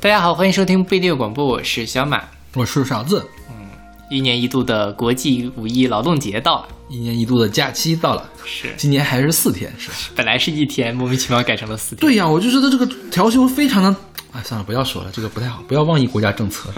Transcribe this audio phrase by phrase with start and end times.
[0.00, 2.22] 大家好，欢迎收听不一定广播，我是小马。
[2.54, 3.26] 我是勺子。
[3.50, 3.56] 嗯
[4.08, 12.00] 一年一度的国际五一劳动节到了，一年一度的假期到了，是今年还是四天，是本来是一天，莫名其妙改成了四天。
[12.00, 13.96] 对呀，我就觉得这个调休非常的，
[14.30, 16.70] 哎，算了，不要说了，这个不太好，不要妄议国家政策。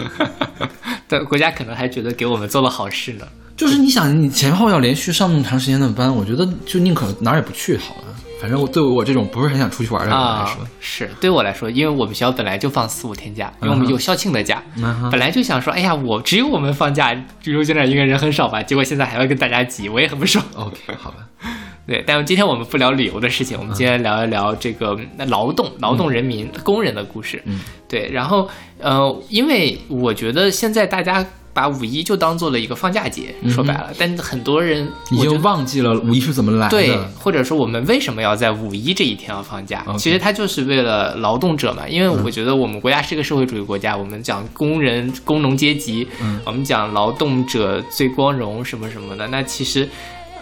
[1.07, 3.27] 对，国家可能还觉得给我们做了好事呢。
[3.55, 8.15] 就是你想，你前后要连续上那么长时间的班，我觉得就宁可哪儿也不去好了。
[8.39, 14.63] 反正我对我这种不是很想出去玩的人来说，是对我来说，因为我们学校本来就放四五天假，因为我们有校庆的假，
[15.11, 17.13] 本来就想说，哎呀，我只有我们放假，
[17.43, 18.63] 留在那应该人很少吧？
[18.63, 20.43] 结果现在还要跟大家挤，我也很不爽。
[20.55, 21.17] OK，好吧，
[21.85, 27.41] 对，但今天我们不聊旅游的事情，我们今天聊一聊这个劳动、劳动人民、工人的故事。
[27.45, 28.47] 嗯，对，然后
[28.79, 31.25] 呃，因为我觉得现在大家。
[31.53, 36.71] 把五一就当做了一个放假节，说白了，但很多人已经忘记了五一是怎么来的。
[36.71, 39.83] 对，或者说我们为什么要在五一这一天要放假？
[39.97, 41.87] 其实它就是为了劳动者嘛。
[41.87, 46.07] 因为我觉得我们国家是个社会主义国家，我们讲工人、工农阶级，
[46.45, 49.27] 我们讲劳动者最光荣什么什么的。
[49.27, 49.89] 那其实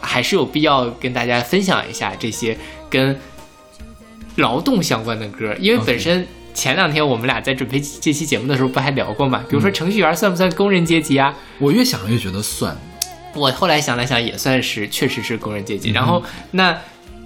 [0.02, 2.58] 还是有必要跟大家分享一下这些
[2.90, 3.18] 跟
[4.36, 6.28] 劳动相关的歌，因为本身。
[6.58, 9.46] 前两天我们俩在准备这期节目的时候，不还聊过吗？
[9.48, 11.32] 比如说程序员算不算工人阶级啊？
[11.60, 12.76] 我越想越觉得算。
[13.36, 15.92] 我后来想了想，也算是，确实是工人阶级。
[15.92, 16.76] 然后那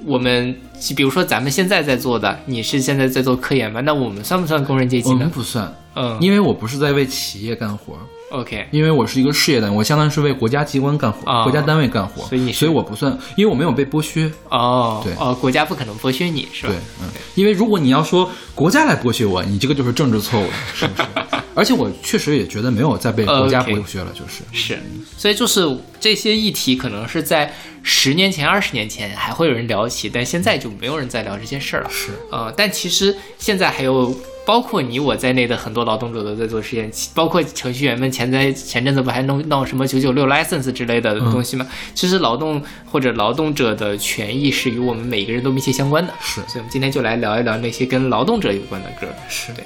[0.04, 0.54] 我们，
[0.98, 3.80] 比如说咱们现在在做的，你是现在在做科研吗？
[3.80, 5.16] 那我们算不算工人阶级呢？
[5.16, 7.98] 我们不算，嗯，因为我不是在为企业干活。
[8.32, 14.32] OK，因为我是一个事业单位，我相当于是为国家机关干活，国家单位干活，所以你所以我不算，因为我没有被剥削。
[14.50, 16.74] 哦，对，哦，国家不可能剥削你是吧？
[16.74, 21.08] 对，嗯，因为如果你要说国家来剥削我，你这个就是政治错误，是不是？
[21.54, 24.80] 而且我确实也觉得没有再被国家剥削了，就是是，
[25.18, 31.90] 所以就是这些议题可能是在十年前、二十年前还会有人聊起，但现在就没有人再聊这些事儿了。
[31.90, 34.16] 是，呃，但其实现在还有。
[34.44, 41.66] 包括你我在内的很多劳动者都在做实验，包括程序员们前在前阵子不还弄闹什么九九六 license 之类的东西吗？
[41.94, 42.62] 其实劳动
[42.92, 46.12] 或者劳动者的权益是与我们每个人都密切相关的。
[46.20, 49.08] 是，所以我们今天就来聊一聊那些跟劳动者有关的歌。
[49.30, 49.64] 是对。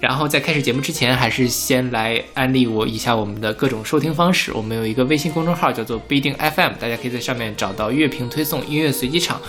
[0.00, 4.50] 然后在开始节目之前，还是先来安利我一下我们的各种收听方式。
[4.54, 9.40] 我们有一个微信公众号叫做不一定 FM，大家可以在上面找到乐评推送、音乐随机场。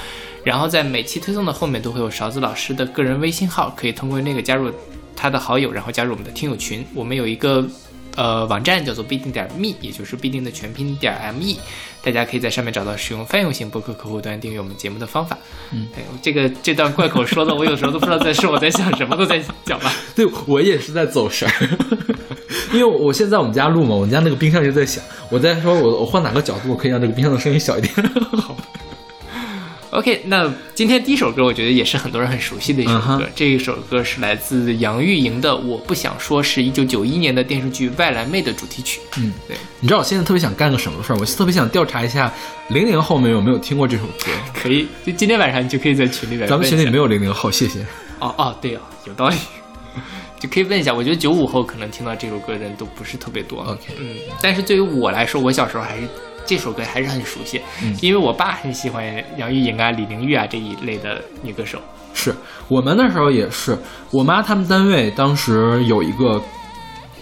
[0.43, 4.69] 然后在每期推送的后面都会有勺子老师的个人微信号，可以通过那个加入
[5.15, 6.85] 他的好友，然后加入我们的听友群。
[6.93, 7.65] 我们有一个
[8.15, 11.55] 呃网站叫做必定点 me，也就是必定的全拼点 me，
[12.03, 15.37] 大家可以在上面找到使用泛用型博客客户端订阅我们节目的方法。
[15.71, 19.93] 嗯，哎，这个这段怪口说的，我有时候都不知道在是我在想什么，都在讲吧。
[20.15, 21.69] 对我也是在走神儿，
[22.73, 27.93] 因为我现在我们家录嘛，我们家那个冰箱就在响，我在说我我换哪个角度可以让这个冰箱的声音小一点。
[28.37, 28.55] 好。
[29.91, 33.27] OK，那今天第一首歌，我觉得也是很多人很熟悉的一首歌。
[33.35, 39.01] 这一首歌是来自杨钰莹的《我不想说》，是一九九一年的电视剧《外来妹》的主题曲。
[39.17, 39.57] 嗯，对。
[39.81, 41.17] 你知道我现在特别想干个什么事儿？
[41.19, 42.31] 我特别想调查一下
[42.69, 44.31] 零零后们有没有听过这首歌。
[44.53, 46.47] 可以，就今天晚上你就可以在群里边。
[46.47, 47.81] 咱们群里没有零零后，谢谢。
[48.19, 49.35] 哦哦，对啊，有道理，
[50.39, 50.93] 就可以问一下。
[50.93, 53.59] 我觉得九五后可能听到这首歌的人都不是特别多。
[53.63, 56.07] OK，嗯，但是对于我来说，我小时候还是。
[56.51, 57.61] 这首歌还是很熟悉，
[58.01, 59.05] 因为我爸很喜欢
[59.37, 61.79] 杨钰莹啊、李玲玉啊这一类的女歌手。
[62.13, 62.35] 是
[62.67, 63.77] 我们那时候也是，
[64.09, 66.43] 我妈他们单位当时有一个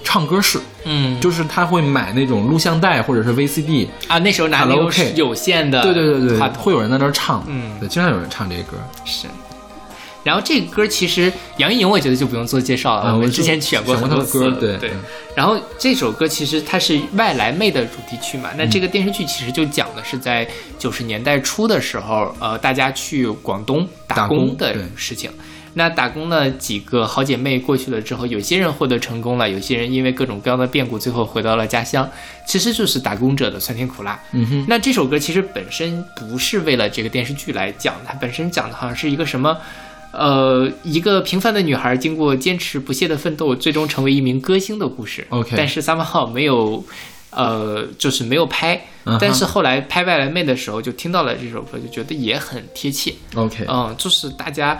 [0.04, 9.28] 唱歌室，嗯，就是他会买那种录像带或者是 VCD 啊，那时候拿那种有线的，对对对对，会有人在那儿唱，嗯，对，经常有人唱这歌，是。
[10.24, 13.14] 然后这个歌其实杨钰莹，我觉得就不用做介绍了。
[13.14, 14.92] 我们之前选过很多歌，对对。
[15.36, 18.50] 然后这首歌其实它是《外来妹》的主题曲嘛。
[18.58, 20.46] 那这个电视剧其实就讲的是在
[20.78, 25.32] 九十年代初的时候，呃，大家去广东打工的事情。
[25.76, 32.10] 那打工的几个好姐妹过去了之后，有些人获得成功了，有些人因为各种各样的变故，最后回到了家乡。
[32.46, 34.20] 其实就是打工者的酸甜苦辣。
[34.34, 34.66] 嗯哼。
[34.68, 39.56] 那这首歌其实本身不是为了这个电视剧来讲，它本身讲的好像是一个什么。
[40.12, 45.26] 呃，一个平凡的女孩经过坚持不懈的奋斗，最终成为一名歌星的故事。
[45.30, 46.84] OK，但是 somehow 没有，
[47.30, 48.82] 呃，就是没有拍。
[49.20, 53.14] 但是后来拍《外来妹》的时候，就听到了这首歌，就觉得也很贴切。
[53.36, 54.80] OK，嗯，就是大家，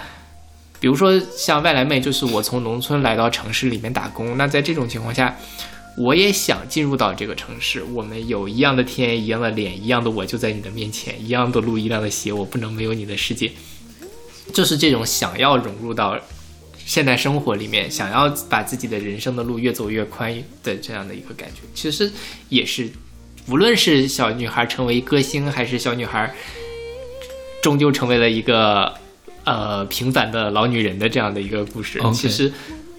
[0.80, 4.38] 比如说像《外来妹》，就是我从农村来到城市里面打工。
[4.38, 5.36] 那在这种情况下，
[5.98, 7.84] 我也想进入到这个城市。
[7.94, 13.52] 我们有一样的天，一样的脸，一样的我就在你的面前，一样的路，一样的鞋，我不能没有你的世界。
[14.54, 16.20] 就是这种想要融入到
[16.86, 22.12] 现代生活里面，想要把自己的人生的路越走越宽的这样的一个感觉，其实
[22.50, 22.90] 也是，
[23.48, 26.34] 无论是小女孩成为歌星，还是小女孩
[27.62, 28.94] 终究成为了一个
[29.44, 32.02] 呃平凡的老女人的这样的一个故事。
[32.14, 32.52] 其实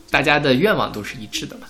[0.09, 1.67] 大家的愿望都是一致的嘛。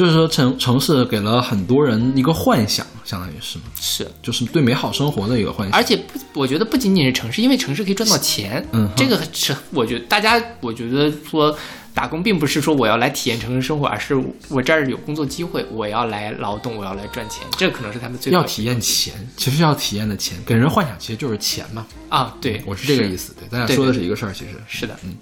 [0.00, 3.64] 就是说城城市给了很多人一个幻想，相当于是吗？
[3.78, 5.78] 是，就是对美好生活的一个幻想。
[5.78, 8.66] 而且不，我觉得不仅仅是城市，因为城市可以赚到钱。
[8.72, 11.54] 嗯这个是我觉得大家，我觉得说
[11.92, 14.18] 打工并不是说我要来体验城市生活，而是
[14.48, 21.86] 我这儿有工作机会，我要来劳动，我要来赚钱，这可能是他们最要体验钱，其实要体验的钱，给人幻想其实就是钱嘛。
[22.08, 22.34] 啊。
[22.40, 24.32] 对，我是这个意思，对，咱俩说的是一个事儿。
[24.32, 25.14] 其实，是的，嗯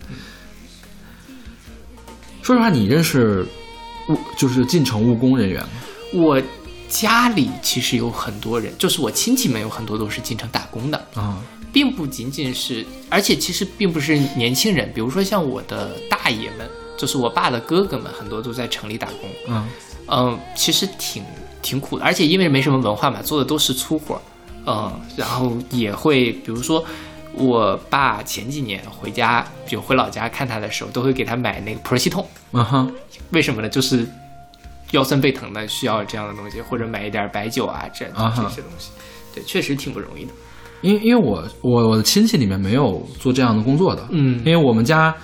[2.45, 3.45] 说实话，你认识
[4.09, 5.69] 务就是进城务工人员吗？
[6.15, 6.43] 我
[6.89, 19.31] 家里其实有很多人，就是我亲戚们有很多都是进城打工的，啊，并不仅仅是，而且其实并不是年轻人，比如说像我的大爷们，就是我爸的哥哥们，很多都在城里打工。
[19.49, 19.69] 嗯
[20.11, 21.23] 嗯，其实挺
[21.61, 24.21] 挺苦的，而且因为没什么文化嘛，做的都是粗活儿，
[24.65, 26.83] 嗯，然后也会，比如说
[27.39, 32.93] 我爸前几年回家，就回老家看他的时候，都会给他买那个普热西痛，嗯哼，
[33.31, 33.69] 为什么呢？
[33.69, 34.07] 就是
[34.93, 38.91] 腰酸背疼的需要这样的东西，或者买一点白酒啊，这这些东西，
[39.35, 40.33] 对，确实挺不容易的。
[40.81, 44.39] 因为因为我我我的亲戚里面没有做这样的工作的，嗯。
[44.45, 45.15] 因为我们家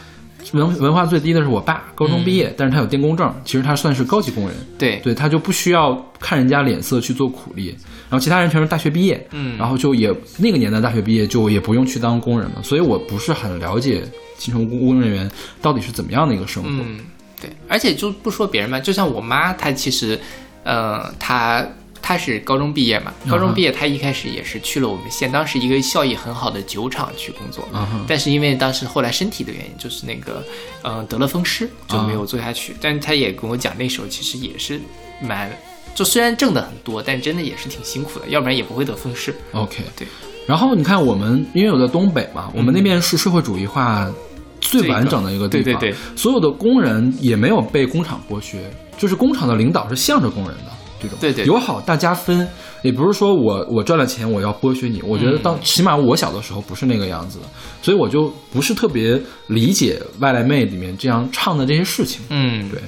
[0.55, 7.77] 文文化最低的是我爸，高中毕业，但是他有电工证，其实他算是高级工人，对，对他就不需要看人家脸色去做苦力，
[8.09, 14.03] 然后其他人全是大学毕业，嗯然后就也那个年代大学毕业就也不用去当工人了，所以我不是很了解
[14.39, 15.31] 进城务工人员
[15.61, 16.69] 到底是怎么样的一个生活。
[16.71, 17.01] 嗯，
[17.41, 20.19] 对，而且就不说别人嘛，就像我妈，她其实，
[20.63, 21.67] 呃，她
[22.07, 30.45] 她是高中毕业嘛，高中毕业他一开始也是去了我们县当时一个效益很好的酒厂去工作，啊哈但是因为当时后来身体的原因，就是那个，
[30.83, 32.77] 呃，得了风湿，就没有做下去。
[32.79, 34.79] 但是她也跟我讲，那时候其实也是
[35.23, 35.51] 蛮，
[35.95, 39.35] 就虽然挣的很多，但真的也是挺辛苦的，要不然也不会得风湿。
[39.53, 40.07] OK，对。
[40.47, 44.13] 然后你看，我们因为我在东北嘛，我们那边是社会主义化
[44.61, 45.95] 最完整的一个地方，对对对。
[46.15, 48.59] 所有的工人也没有被工厂剥削，
[48.99, 50.71] 就是工厂的领导是向着工人的
[51.05, 51.47] 这种，对对对。
[51.47, 52.49] 友好大家分，
[52.83, 55.41] 也不是说我我赚了钱我要剥削你，我觉得嗯。
[55.43, 57.45] 当、起码我小的时候不是那个样子的，
[57.83, 62.81] 所以我就不是特别理解外来妹里面这样唱的这些事情，嗯，对。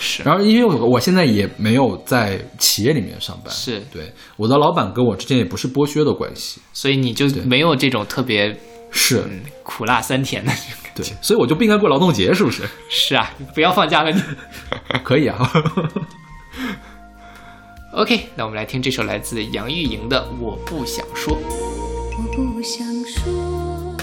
[0.00, 3.82] 是，然后，因为我我现在也没有在企业里面上班，是。
[3.92, 4.12] 对。
[4.36, 8.56] 我的老板跟我之间也不是剥削的关系，所以你就没有这种特别
[8.90, 9.18] 是。
[9.28, 10.52] 嗯苦辣酸甜的。
[10.94, 12.62] 对，所以我就不应该过劳动节，是不是？
[12.88, 14.22] 是啊，不要放假了你。
[15.04, 15.36] 可以啊。
[17.98, 21.36] OK，那我们来听这首来自杨钰莹的《我不想说》。
[22.16, 23.96] 我不想说，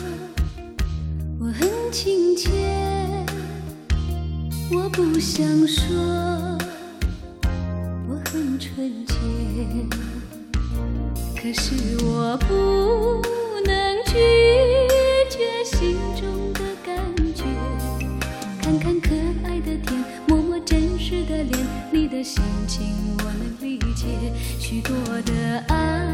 [1.40, 2.50] 我很亲切。
[4.70, 5.96] 我不想说，
[8.10, 9.16] 我很纯洁。
[11.34, 11.74] 可是
[12.06, 13.22] 我不
[13.66, 14.20] 能拒
[24.76, 25.32] 许多的
[25.70, 26.06] 爱。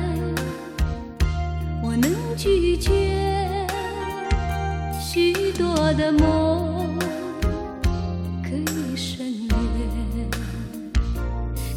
[1.81, 2.92] 我能拒绝
[5.02, 6.96] 许多的梦，
[8.44, 9.56] 可以省略，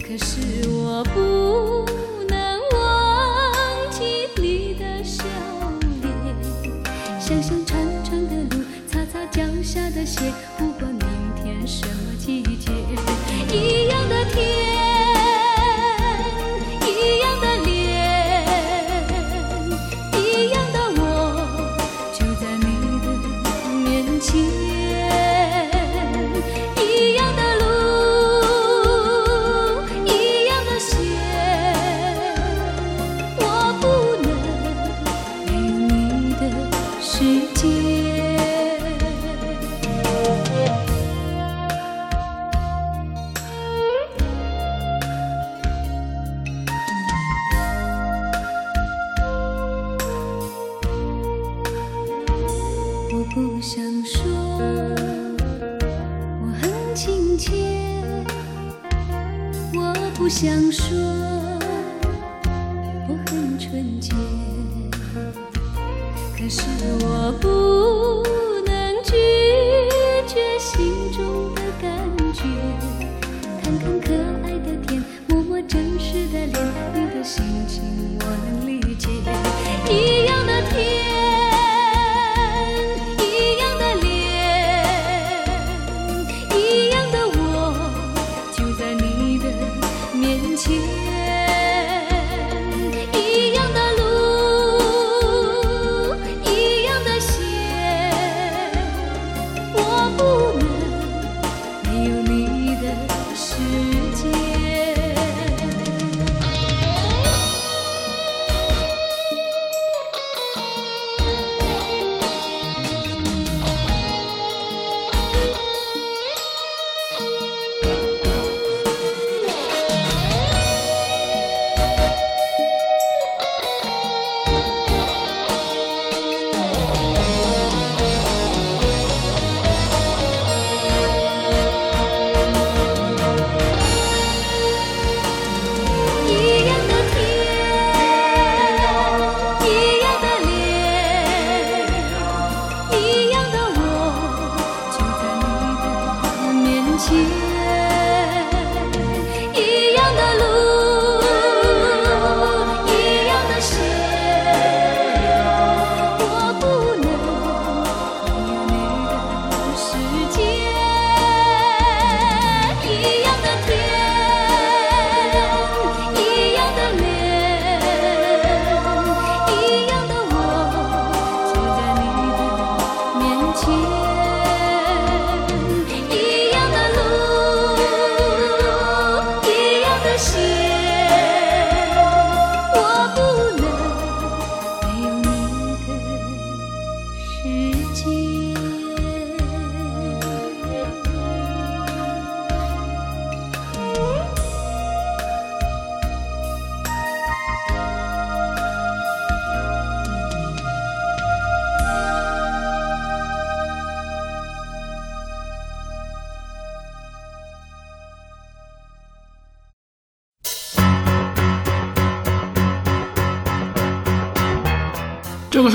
[0.07, 1.87] 可是我不
[2.29, 5.25] 能忘记你的笑
[6.03, 6.13] 脸。
[7.19, 10.70] 想想长长的路，擦擦脚下的鞋，不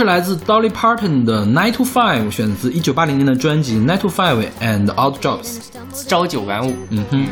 [0.09, 5.59] 来自 Dolly Parton 的《Nine to Five》，选自一九八零年的专辑《Nine to Five and Odd Jobs》。
[6.07, 7.27] 朝九晚五，嗯哼，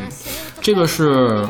[0.62, 1.44] 这个是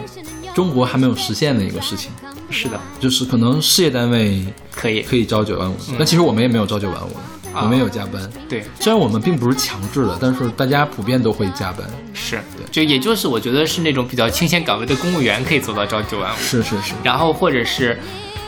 [0.54, 2.10] 中国还没有实现的一个事情，
[2.48, 4.42] 是的，就是可能事业单位
[4.74, 7.12] 可以，可以朝九晚五，但其实我们也没有朝九晚五，
[7.54, 7.60] 啊。
[7.60, 8.26] 我们也有加班。
[8.48, 11.86] 对，虽然我们并不是强制的，但是大家普遍都会加班。
[12.14, 12.40] 是。
[12.56, 17.98] 对，就也就是我觉得是那种比较清闲岗位的公务员可以做到朝九晚五，是是是，然后或者是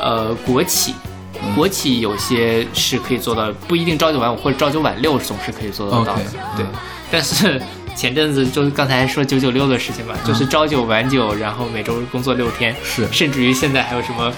[0.00, 0.94] 呃国企。
[1.54, 6.22] 国企有些是可以做到，不一定朝九晚五或者朝九晚六，总是可以做得到的。
[6.56, 6.66] 对嗯，
[7.10, 7.60] 但是
[7.96, 14.32] 前阵子就是刚才说九九六的事情嘛，就是朝九晚九，然后每周工作六天，是甚至于现在还有什么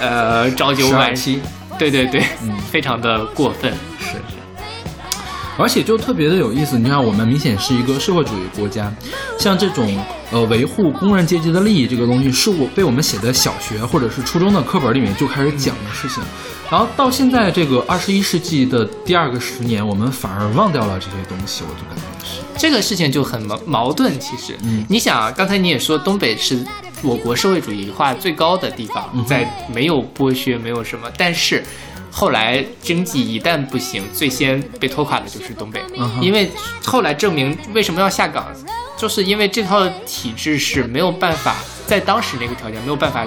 [0.00, 1.40] 呃朝九晚七，
[1.78, 3.72] 对对对，嗯非常的过分。
[3.98, 4.16] 是。
[5.58, 8.90] 而且就特别的有意思，你看，我们明显是一个社会主义国家，
[9.38, 9.86] 像这种
[10.32, 16.22] 呃维护工人阶级的利益这个东西，是我被我们写在小学或者是初中的课本里面就开始讲的事情，
[16.70, 24.18] 然后到现在这个二十一世纪的第二个十年，我们反而忘掉了这些东西，我就感觉是，这个事情就很矛矛盾。
[24.18, 24.84] 其实，嗯。
[24.88, 26.58] 你想啊，刚才你也说东北是
[27.02, 31.62] 我国社会主义化最高的地方，嗯在没有剥削，没有什么，但是。
[32.14, 35.80] 后来经济一旦不行，最先被拖垮的就是东北，
[36.20, 36.50] 因为
[36.84, 38.46] 后来证明为什么要下岗，
[39.02, 41.56] 就是因为这套体制是没有办法
[41.88, 43.26] 在当时那个条件没有办法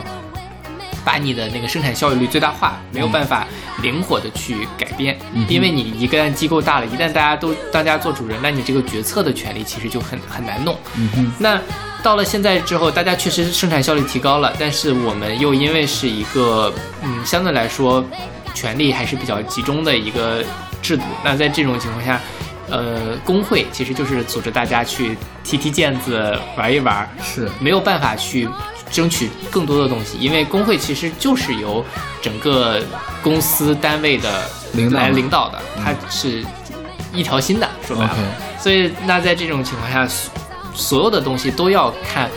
[1.03, 3.45] 把你的那个生产效率最大化，没有办法
[3.81, 10.77] 灵活的去改变，嗯因为你一旦机构大了，一旦大家都当家做主人，那你这个决策的权利其实就很很难弄。
[10.95, 11.59] 嗯哼，那
[12.01, 18.01] 到了现在之后，大家确实生产效率提高了，但是我们又因为是一个嗯相对来说
[18.53, 20.41] 权力还是比较集中的一个
[20.81, 22.17] 制度，那在这种情况下。
[22.69, 28.49] 呃，工会其实就是组织大家去踢踢毽子、玩一玩，是没有办法去
[28.91, 31.85] 争取更多的东西，因为工会其实就是由
[32.21, 32.81] 整个
[33.21, 36.43] 公司单位的领导来领导的，它是
[37.13, 38.17] 一条心的，说白了。
[38.59, 40.31] 所以那在这种情况下，所
[40.73, 42.29] 所有的东西都要看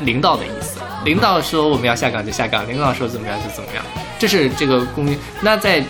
[0.00, 0.80] 领导的意思。
[1.04, 3.84] 领导说我们要下岗就下岗，领导说怎么样就怎么样，
[4.18, 5.16] 这是这个公。
[5.40, 5.82] 那在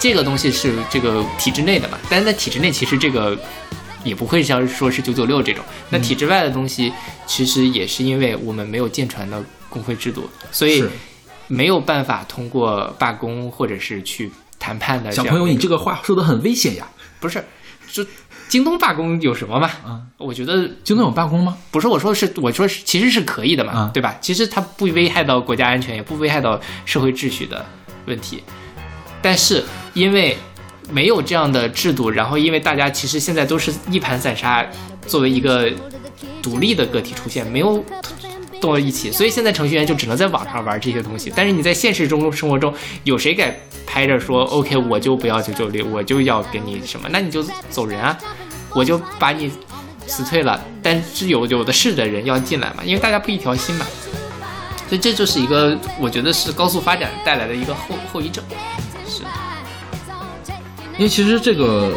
[0.00, 3.38] 这个东西是这个体制内的嘛，但是在体制内其实这个
[4.02, 5.62] 也不会像说是九九六这种。
[5.90, 6.90] 那体制外的东西，
[7.26, 10.82] 其实也是因为我们没有健全的工会制度，所以
[11.46, 16.88] 没有办法通过罢工或者是去谈判的小朋友，你这个话说的很危险呀。
[17.20, 17.44] 不是，
[17.92, 18.02] 就
[18.48, 19.70] 京东罢工有什么嘛？
[19.84, 21.58] 啊，我觉得京东有罢工吗？
[21.70, 24.16] 不是我说是，我说是其实是可以的嘛，啊对吧？
[24.22, 27.64] 其实它不危害到国家安全，也不危害到社会秩序的
[28.06, 28.42] 问题，
[29.22, 30.36] 但是因为
[30.90, 34.66] 没有这样的制度，然后因为大家其实现在都是一盘散沙，
[35.06, 35.70] 作为一个
[36.42, 37.84] 独立的个体出现，没有
[38.60, 41.32] 动到一起，所以现在程序员就只能在网上玩这些东西。
[41.34, 42.74] 但是你在现实中生活中，
[43.04, 43.54] 有谁敢
[43.86, 47.08] 拍着说 OK，我就不要九九六，我就要给你什么？
[47.10, 48.18] 那你就走人啊，
[48.74, 49.50] 我就把你
[50.06, 50.60] 辞退了。
[50.82, 53.86] 但是有有的是的人要进来嘛，因为大家不一条心嘛。
[54.88, 58.42] 所以这就是一个，我觉得是高速发展带来的一个后后遗症。
[61.00, 61.92] 是，因为其实这个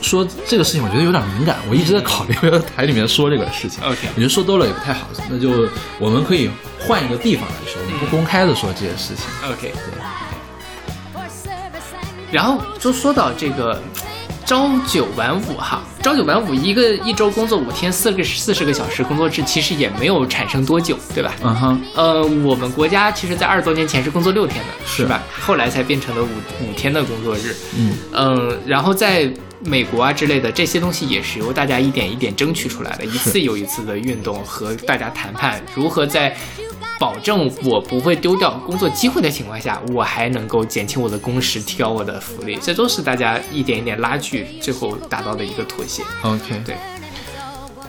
[0.00, 3.82] 说这个事情，我觉得有点敏感，我一直在考虑要在台里面说这个事情。
[3.84, 5.68] OK 我觉得说多了也不太好，那就
[5.98, 9.26] 我们可以换一个地方来说，我们不公开的说这些事情。
[9.50, 10.00] OK，对
[12.32, 13.82] 然后就说到这个
[14.50, 21.32] 朝九晚五哈，朝九晚五一个一周工作五天，四个四十个小时工作制，其实也没有产生多久，对吧？
[21.44, 25.22] 嗯哼，呃，我们国家其实在二十多年前是工作六天的，是是吧？
[25.40, 27.54] 后来才变成了五五天的工作日。
[27.78, 36.36] 嗯嗯，然后在美国啊之类的这些东西也是由大家一点一点争取出来的，一次又一次的运动和大家谈判，如何在
[37.00, 46.02] 保证我不会丢掉工作机会的情况下，我还能够减轻我的工时，提高我的福利，这都是大家一点一点拉锯，最后达到的一个妥协。
[46.20, 46.76] ，OK，对。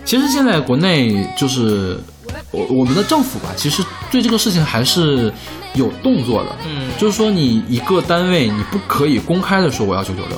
[0.05, 1.99] 其实现在国内就是
[2.51, 5.31] 我我们的政府吧，其实对这个事情还是
[5.73, 6.55] 有动作的。
[6.65, 10.37] 嗯，就是说你一个单位你不可以公开的说我要九九六，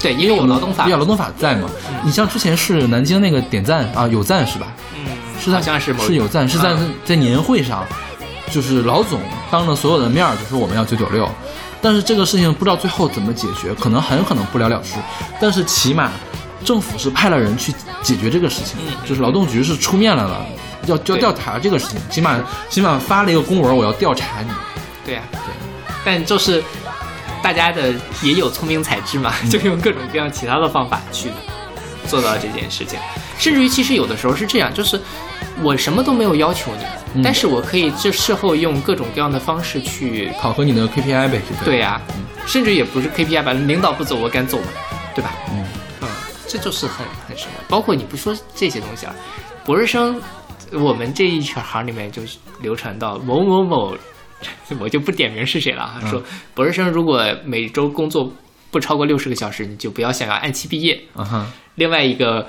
[0.00, 1.68] 对，因为我们劳动法，要劳动法在嘛。
[2.04, 4.72] 你像之前是南京那个点赞啊，有赞是吧？
[4.94, 5.04] 嗯，
[5.40, 7.84] 是在好像是某是有赞，是在啊在年会上，
[8.50, 9.20] 就是老总
[9.50, 11.28] 当着所有的面儿就说我们要九九六，
[11.80, 14.96] 但是这个事情不知道最后怎么解决，可能很有可能不了了之，
[15.40, 16.10] 但是起码
[16.64, 17.72] 政府是派了人去
[18.02, 18.94] 解决这个事情，嗯。
[19.06, 20.44] 就是劳动局是出面来了，
[20.86, 24.50] 要要调查这个事情，起码起码发了一个公文，我要调查你。
[25.04, 25.38] 对呀、对。
[26.04, 26.62] 但就是
[27.42, 31.30] 大家的也有聪明才智嘛，就用各种各样其他的方法去
[32.06, 32.98] 做到这件事情。
[33.42, 35.00] 甚至于其实有的时候是这样，就是
[35.62, 36.84] 我什么都没有要求你，
[37.16, 41.42] 嗯但是我可以这事后用各种各样的方式去考核你的 KPI 呗？
[41.64, 42.00] 对呀、
[42.46, 44.68] 甚至也不是 KPI 吧，领导不走我敢走嘛，
[45.12, 45.34] 对吧？
[45.50, 45.64] 嗯
[46.02, 46.08] 嗯，
[46.46, 49.14] 这就是很很什么，包括你不说这些东西了，
[49.64, 50.22] 博士生，
[50.70, 53.96] 我们这一圈行里面就是流传到某某某，
[54.78, 56.22] 我就不点名是谁了哈，说
[56.54, 58.32] 博士生如果每周工作
[58.70, 60.98] 不超过六十个小时，你就不要想要按期毕业。
[61.14, 62.46] 啊哈，另外一个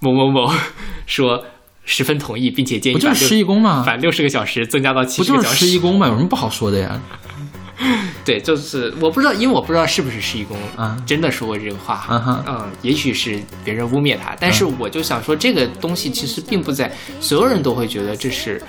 [0.00, 0.52] 某某某
[1.06, 1.44] 说
[1.84, 3.82] 十分同意，并且建议不就是把六施一工吗？
[3.86, 5.66] 把六十个小时增加到七不就是十个小时。
[5.66, 6.06] 施一工吗？
[6.08, 7.00] 有什么不好说的呀？
[8.22, 12.14] 对，就是我不知道，因为我不知道是不是施一公啊真的说过这个话哈。
[12.14, 18.62] 啊哈嗯，也许是别人污蔑他，但是我就想说，这个东西其实并不在所有人都会觉得这是，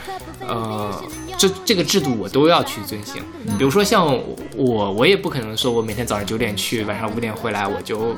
[0.47, 1.03] 呃，
[1.37, 3.21] 这这个制度我都要去遵行。
[3.57, 4.07] 比如说像
[4.55, 8.15] 我，我也不可能说我每天早上九点去，晚上五点回来，我就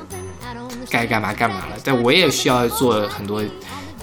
[0.89, 1.77] 该干嘛干嘛了。
[1.83, 3.43] 但我也需要做很多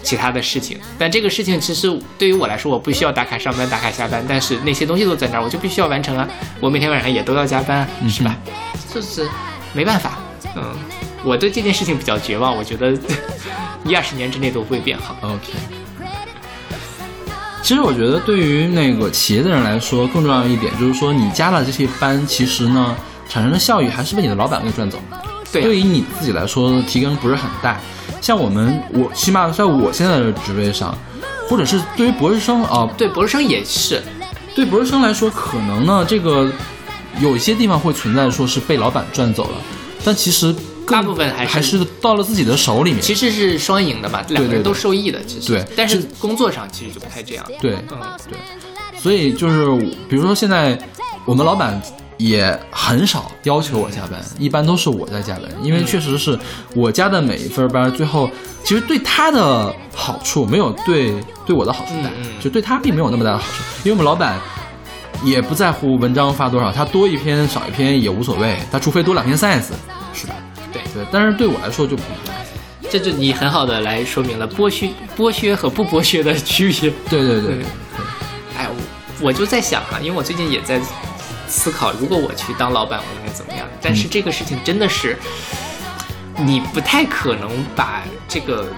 [0.03, 0.79] 其他的事情。
[0.99, 6.29] 但这个事情其实对于我来说，我不需要打卡上班、打卡下班，但是那些东西都在那儿，我就必须要完成啊。
[6.61, 8.37] 我每天晚上也都要加班啊，是吧？
[8.93, 9.29] 就是
[9.73, 10.19] 没办法。
[10.57, 10.75] 嗯，
[11.23, 12.93] 我对这件事情比较绝望，我觉得
[13.85, 15.17] 一 二十年之内都不会变好。
[15.23, 15.53] OK。
[17.63, 22.97] 其实我觉得，对于那个企业的人来说，更重要一点就是说，你加了这些班，其实呢，
[23.29, 24.99] 产生的效益还是被你的老板给赚走。
[25.53, 27.81] 对啊对于你自己来说，提升不是很大。
[28.21, 30.97] 像我们，我起码在我现在的职位上，
[31.49, 34.03] 或者是对于博士生啊、对，博士生也是，
[34.55, 36.51] 对博士生来说，可能呢，这个
[37.21, 39.55] 有一些地方会存在说是被老板赚走了，
[40.05, 40.55] 但其实
[40.87, 43.01] 大部分还是还是到了自己的手里面。
[43.01, 45.23] 其实是双赢的吧，两个人都受益的。
[45.25, 47.45] 其实，对但是工作上其实就不太这样。
[47.61, 48.39] 对，嗯，对，
[49.01, 49.67] 所以就是
[50.09, 50.79] 比如说现在
[51.25, 51.81] 我们老板
[52.23, 56.39] 也很少要求我加班，一般都是我在加班，因为确实是
[56.75, 58.31] 我加的每一份班，最后
[58.63, 61.15] 其实对他的好处没有对
[61.47, 64.39] 对我的好处大，就对他并没有那么大的好处，因为我们老板。
[65.23, 69.67] 也不在乎文章发多少，他多一篇少一篇也无所谓，他除非多两篇 science，
[70.15, 70.33] 是吧？
[70.73, 72.37] 对对，但是对我来说就不一样。
[72.89, 76.91] 这就你很好的来说明了剥削、剥削和不剥削的区别。
[77.11, 77.65] 对对对对对
[78.57, 80.81] 哎，我我就在想啊、因为我最近也在
[81.51, 83.67] 思考，如果我去当老板，我应该怎么样？
[83.83, 85.19] 但是这个事情真的是，
[86.39, 88.69] 你不太可能把这个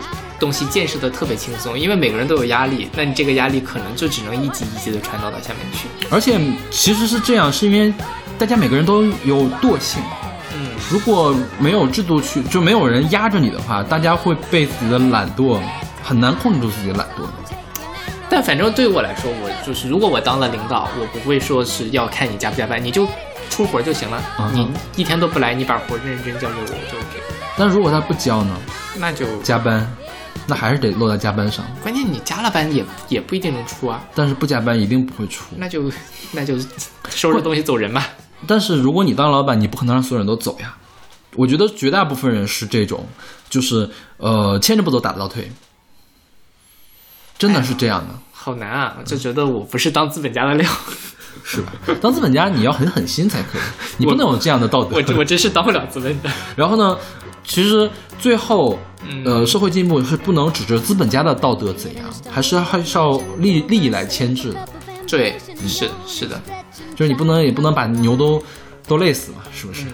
[0.41, 5.87] 东西建设的特别轻松，因为每个人都有压力，那你这个压力可能就只能一级一级的传导到下面去。
[6.11, 7.95] 而且其实是这样，是因为
[8.39, 10.03] 大家每个人都有惰性。
[10.55, 15.61] 嗯，如果没有制度去，就没有人压着你的话，大家会被自己的懒惰
[16.03, 17.23] 很难控制住自己的懒惰。
[18.33, 23.07] 但反正对我来说，我就是如果我当了领导，我不会说是要看你加不加班，你就
[23.51, 24.23] 出活就行了。
[24.39, 24.67] 嗯你
[24.97, 27.21] 一天都不来，你把活认真交给我，我就 OK。
[27.59, 28.57] 但如果他不交呢，
[28.97, 29.87] 那就加班，
[30.47, 31.63] 那还是得落在加班上。
[31.83, 35.45] 关键你加了班也也不一定能出啊，但是不加班一定不会出。
[35.59, 35.93] 那就
[36.31, 36.59] 那就
[37.11, 38.09] 收拾东西走人吧。
[38.47, 40.75] 但是如果你当老板，你不可能让所有人都走呀。
[41.37, 43.07] 我觉得绝大部分人是这种，
[43.51, 45.53] 就是呃牵着不走打不到退，
[47.43, 48.15] 真的是这样的。
[48.31, 48.97] 好难啊！
[49.05, 50.71] 就觉得我不是当资本家的料，
[51.43, 51.73] 是吧？
[52.01, 53.63] 当资本家你要很狠心才可以，
[53.99, 54.95] 你不能有这样的道德。
[54.95, 56.31] 我这我真是当不了资本家。
[56.55, 56.97] 然后呢，
[57.45, 58.79] 其实最后，
[59.09, 64.69] 嗯呃，社会进步是不能指着资本家的道德怎样，还是还是要利利益来牵制的。
[65.09, 66.41] 对，是是的，
[66.95, 68.41] 就是你不能也不能把牛都
[68.87, 69.87] 都累死嘛，是不是？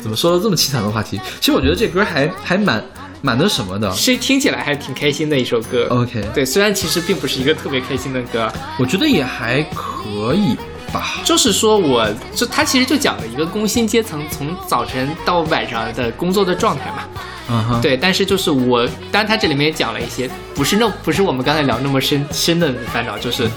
[0.00, 1.18] 怎么说到这么凄惨的话题？
[1.40, 2.82] 其实我觉得这歌还还蛮
[3.24, 3.90] 蛮那什么的。
[3.92, 5.86] 是听起来还挺开心的一首歌。
[5.88, 10.54] OK，对，虽然其实并不是一个特别开心的歌，我觉得也还可以
[10.92, 11.22] 吧。
[11.24, 17.04] 就是说我就他其实就讲了一个工薪阶层从早晨到晚上的工作的状态嘛。
[17.48, 23.48] 嗯哼，对，但是就是我，当然他这里面也讲了一些，不是那不是我们刚才聊那么深深的烦恼，就是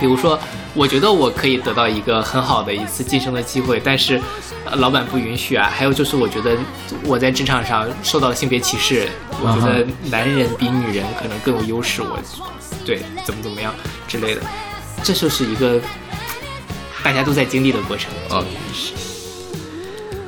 [0.00, 0.36] 比如说，
[0.74, 4.22] 我觉得我可以得到一个很好的一次晋升的机会，但是、呃
[4.76, 5.70] 老板不允许啊。
[5.72, 6.56] 还有就是，我觉得
[7.04, 9.08] 我在职场上受到性别歧视，
[9.40, 12.18] 我觉得男人比女人可能更有优势，我
[12.84, 13.74] 对怎么怎么样
[14.06, 14.42] 之类的，
[15.02, 15.80] 这就是一个
[17.02, 18.10] 大家都在经历的过程。
[18.28, 18.44] 啊，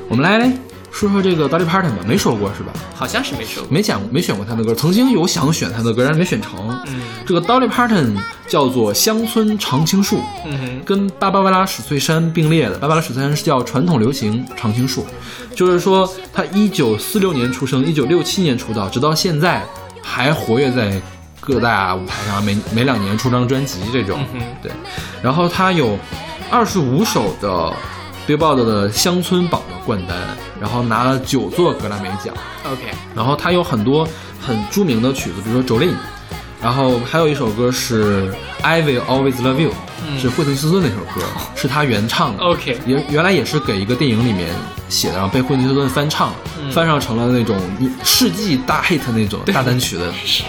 [0.09, 0.53] 我们来
[0.92, 2.72] 说说这个 Dolly Parton 吧，没说过是吧？
[2.94, 3.72] 好像是没说过。
[3.72, 6.68] 没讲没选过他的歌，曾经有想选他的歌，但是没选成。
[6.87, 12.78] 嗯这个 Dolly Parton 叫做乡村常青树，嗯哼，跟芭芭拉史翠珊并列的。
[12.78, 15.07] 芭芭拉史翠珊是叫传统流行常青树，
[15.55, 19.64] 就是说他一九四六年出生，一九六七年出道，直到现在
[20.02, 21.00] 还活跃在
[21.40, 24.24] 各大舞台上，每每两年出张专辑这种。
[24.35, 24.70] 嗯对，
[25.22, 25.98] 然后他有
[26.50, 27.72] 二十五首的
[28.26, 30.16] Billboard 的乡村榜的冠单，
[30.61, 32.35] 然后拿了九座格莱美奖。
[32.64, 32.82] OK，
[33.14, 34.08] 然后他有很多
[34.40, 35.92] 很著名的曲子，比如说《Jolene》，
[36.62, 38.30] 然后还有一首歌是
[38.62, 39.70] 《I Will Always Love You》，
[40.20, 42.44] 是惠特尼休斯顿那首歌，是他原唱的。
[42.44, 44.50] OK 原原来也是给一个电影里面
[44.88, 46.37] 写的，然后被惠特尼休斯顿翻唱了，
[46.70, 47.61] 翻唱成了那种
[48.04, 50.44] 世纪大 hit 那种大单曲的 东西。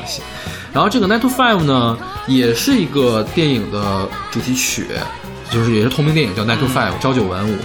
[0.71, 4.87] 然后这个《Nine to Five》呢，也是一个电影的主题曲，
[5.53, 7.55] 就是也是同名电影叫《Nine to Five》，朝九晚五。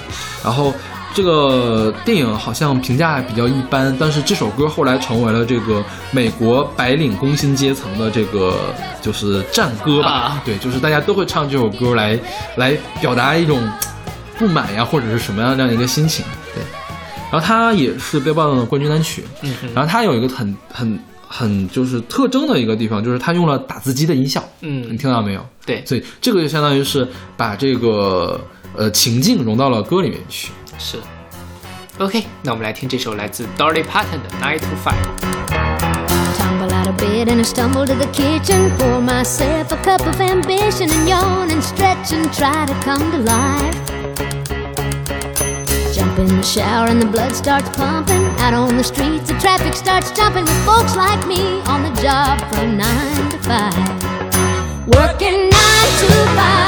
[0.44, 0.74] 然后
[1.14, 10.10] 这个电影好像评价比较一般，但是这首歌后来成为了这个美国白领工薪阶层的这个就是战歌吧。
[10.10, 12.18] 啊对，就是大家都会唱这首歌来
[12.56, 13.66] 来表达一种
[14.36, 16.24] 不满呀，或者是什么样这样一个心情。
[16.54, 16.62] 对，
[17.32, 19.24] 然后它也是 Billboard 的冠军单曲。
[19.42, 20.98] 嗯然后它有一个很很
[21.28, 24.42] 很就是特征的一个地方，就是它用了打字机的音效。
[24.62, 25.46] 嗯你听到没有？
[25.66, 28.40] 对，所以这个就相当于是把这个
[28.74, 30.50] 呃情境融到了歌里面去。
[30.78, 30.96] 是。
[31.98, 34.94] OK，那我们来听这首来自 Dolly Parton 的《Nine to Five》。
[36.38, 38.70] Tumble out of bed and I stumble to the kitchen.
[38.78, 43.18] Pour myself a cup of ambition and yawn and stretch and try to come to
[43.18, 43.97] life.
[46.18, 48.24] Jump in the shower and the blood starts pumping.
[48.40, 52.40] Out on the streets, the traffic starts jumping with folks like me on the job
[52.52, 54.88] from nine to five.
[54.88, 56.67] Working nine to five.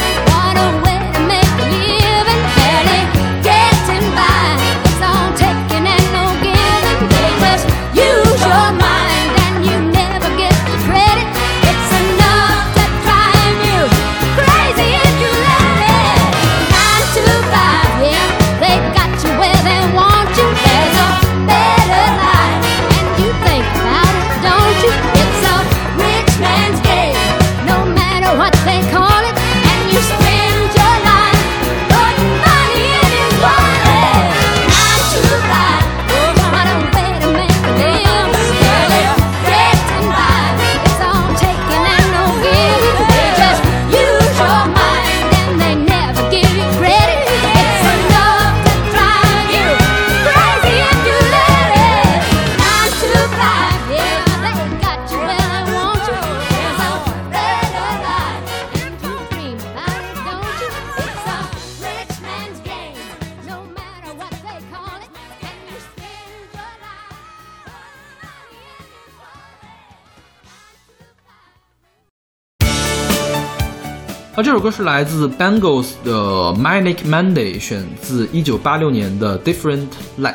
[74.41, 76.11] 啊，这首歌是来自 Bangles 的
[76.59, 79.85] 《Manic Monday》，选自一九八六年的《Different
[80.19, 80.33] Light》。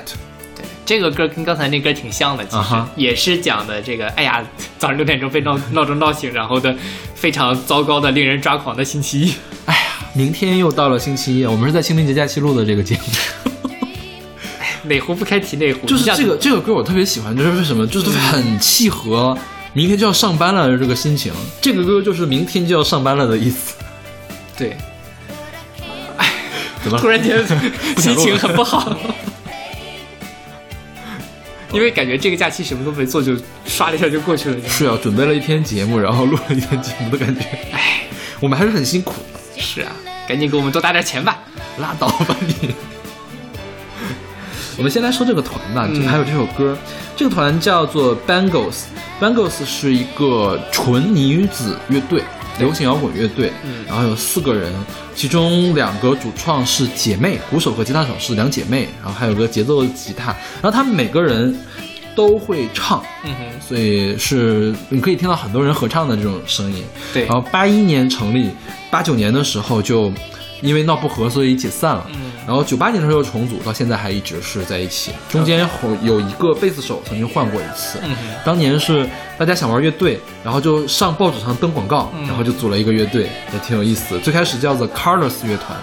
[0.54, 4.40] 对这个歌跟刚才那歌挺像的，其实、也是讲的这个，哎呀，
[4.78, 6.72] 早上六点钟被闹闹钟闹醒，然后的
[7.16, 9.34] 非常糟糕的、令人抓狂的星期一。
[9.64, 9.80] 哎呀，
[10.14, 13.70] 明天又到了星期一，我们是在清明节假期录的这个节目。
[14.88, 17.84] 哪壶不开提哪壶，就是这个这个歌我特别喜欢，就是为什么？
[17.88, 19.36] 就是很契合
[19.72, 21.32] 明天就要上班了的这个心情。
[21.60, 23.74] 这个歌就是明天就要上班了的意思。
[24.56, 24.76] 对，
[26.82, 27.44] 怎么 突然间
[27.98, 28.96] 心情很不好，
[31.72, 34.68] 因为感觉这个假期什么都没做，就刷了一下就过去了。
[34.68, 37.42] 是啊，准备了一天节目，然后录了一天节目的感觉。
[37.72, 38.02] 哎，
[38.40, 39.14] 我们还是很辛苦。
[39.58, 39.92] 是啊，
[40.28, 41.38] 赶紧给我们多打点钱吧。
[41.78, 42.74] 拉倒吧你！
[44.78, 46.76] 我们先来说这个团吧，嗯还有这首歌。
[47.14, 48.84] 这个团叫做 Bangles。
[49.20, 52.22] Bangles 是一个纯女子乐队，
[52.58, 53.52] 流行摇滚乐队。
[53.64, 54.72] 嗯然后有四个人，
[55.14, 60.32] 其中两个主创是姐妹，鼓手和吉他手是两姐妹，然后还有个节奏吉他。
[60.60, 61.56] 然后他们每个人
[62.14, 66.82] 都会唱，嗯哼，所以是你可以听到很多人合唱的这种声音。
[67.12, 68.50] 对然后八一年成立，
[68.90, 70.12] 八九年的时候就
[70.60, 72.06] 因为闹不和，所以一起散了。
[72.14, 75.10] 嗯然后九八年的时候又重组，到现在还一直是在一起。
[75.28, 78.14] 中间有有一个贝斯手曾经换过一次，嗯
[78.44, 79.04] 当年是
[79.36, 84.16] 大家想玩乐队，然后就上报纸上登广告，嗯然后就组了一个乐队，也挺有意思。
[84.20, 85.76] 最开始叫做 Carlos 乐团，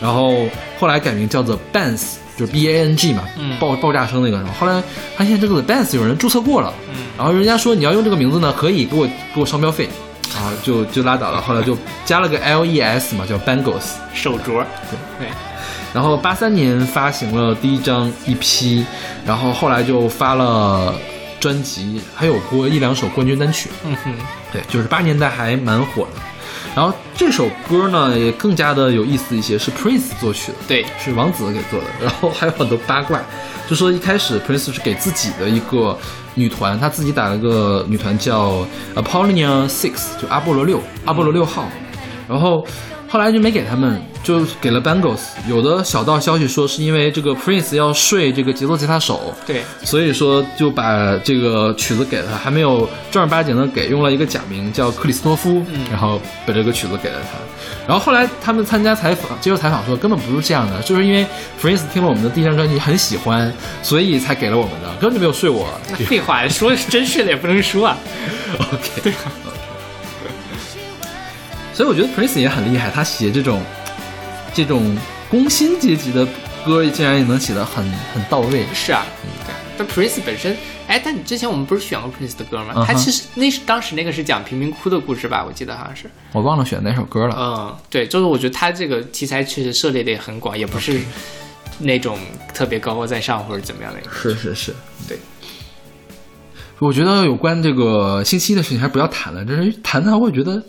[0.00, 0.46] 然后
[0.78, 4.36] 后来改名叫做 Bangs，就是 B A N G 嘛，嗯爆爆炸声那个。
[4.36, 4.80] 然后后来
[5.16, 9.88] 发现这个 Bangs 有人注册过了，嗯然后人家说你要用这个名字呢，可以给我给我商标费，
[10.34, 11.40] 啊，就就拉倒了。
[11.40, 13.92] 后来就加了个 L E S 嘛，叫 Bangles。
[14.12, 14.64] 手镯，
[15.18, 15.28] 对，
[15.92, 18.84] 然后八三年发行了第一张 EP，
[19.24, 20.94] 然后后来就发了
[21.38, 23.70] 专辑，还有过一两首冠军单曲。
[23.84, 24.12] 嗯哼，
[24.52, 26.20] 对，就是八年代还蛮火的。
[26.74, 31.86] 然后这首歌呢也更加的有意思一些，是 Prince 作曲的，对，是王子给做的。
[32.02, 33.18] 然后还有很多八卦，
[33.66, 35.98] 就说一开始 Prince 是给自己的一个
[36.36, 41.68] 女团，她自己打了个女团叫 Apollonia Six，就阿波罗六，阿波罗六号。
[42.28, 42.66] 然后
[43.16, 45.20] 后来就没给他们，就给了 Bangles。
[45.48, 57.38] 有的小道消息说是因为这个 Prince 要睡这个节奏吉他手，对，所以说就把这个曲子给了他，还没有正儿八经的给，用了一个假名叫克里斯托夫，嗯然后把这个曲子给了他。
[57.88, 61.24] 然后后来他们参加采访，接受采访说根本不是这样的，就是因为
[61.58, 63.50] Prince 听了我们的第一张专辑很喜欢，
[63.82, 65.66] 所以才给了我们的，根本就没有睡我。
[65.88, 67.96] 那废话，说真睡了也不能说啊。
[68.60, 69.12] OK，对。
[71.76, 73.60] 所以我觉得 Prince 也很厉害，他写这种
[74.54, 74.96] 这种
[75.28, 76.26] 工薪阶级的
[76.64, 77.84] 歌，竟然也能写得很
[78.14, 78.64] 很到位。
[78.72, 79.04] 是啊，
[79.44, 79.54] 对。
[79.76, 80.56] 但 Prince 本身，
[80.88, 82.82] 哎，但你之前我们不是选过 Prince 的歌吗？
[82.86, 85.44] 他其实那是当时那个是讲贫民窟的故事吧？
[85.46, 86.10] 我记得好像是。
[86.32, 87.36] 我忘了选哪首歌了。
[87.38, 90.98] 嗯，对，就是我觉得他这个题材确实涉猎的也很广，也不是
[91.78, 92.18] 那种
[92.54, 94.10] 特别高高在上或者怎么样的一个。
[94.12, 94.74] 是是是，
[95.06, 95.18] 对。
[96.78, 100.62] 我觉得有关这个信息的事情还不要谈了，这是谈谈会觉得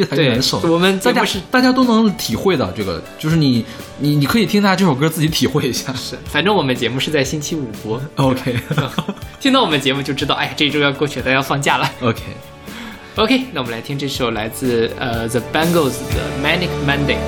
[0.00, 0.58] 越谈越对难受。
[0.60, 3.64] 我们大家是大家都能体会到这个，就是你
[3.98, 5.92] 你你可以听他这首歌自己体会一下。
[5.92, 8.56] 是，反正我们节目是在星期五播，OK
[9.38, 11.90] 听到我们节目就知道，哎，这一周要过去了，大家要放假了。
[12.00, 17.18] OK，OK，那我们来听这首来自呃 The Bangles 的 Manic Monday。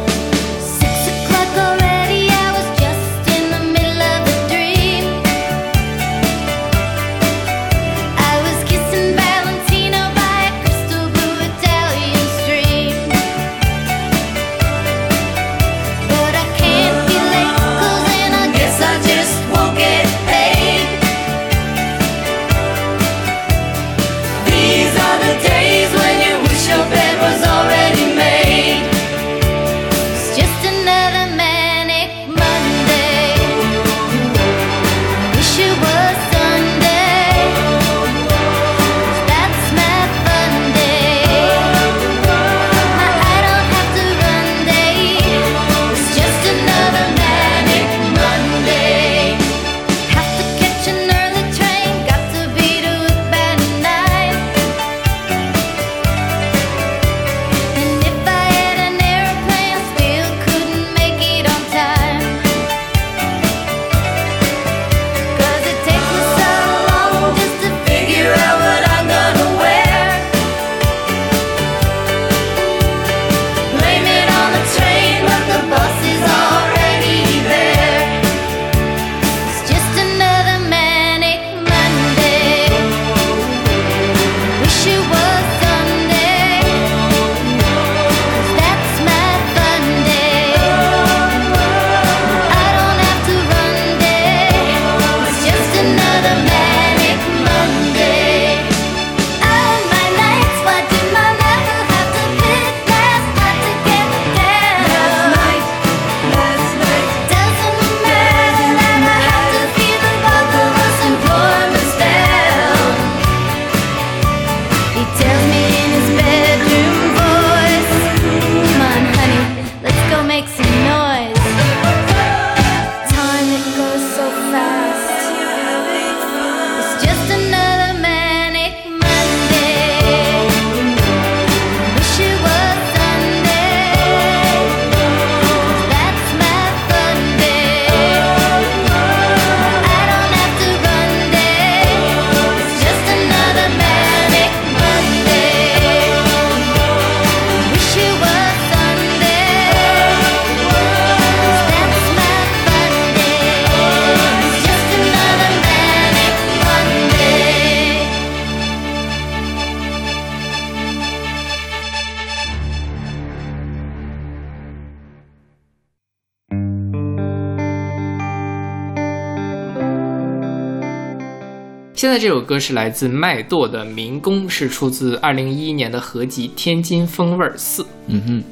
[172.23, 178.45] 这首歌是来自麦垛的《民工》，是出自二零一一年的合集《天津风味四》，嗯哼，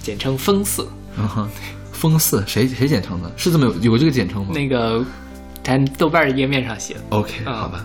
[0.00, 1.46] 简称“风四嗯哼，
[1.92, 3.30] 风四谁谁简称的？
[3.36, 4.40] 是这么有有这个简称”。
[4.48, 5.04] 吗那个
[5.62, 7.00] 咱豆瓣儿页面上写的。
[7.10, 7.84] ？OK，嗯好吧。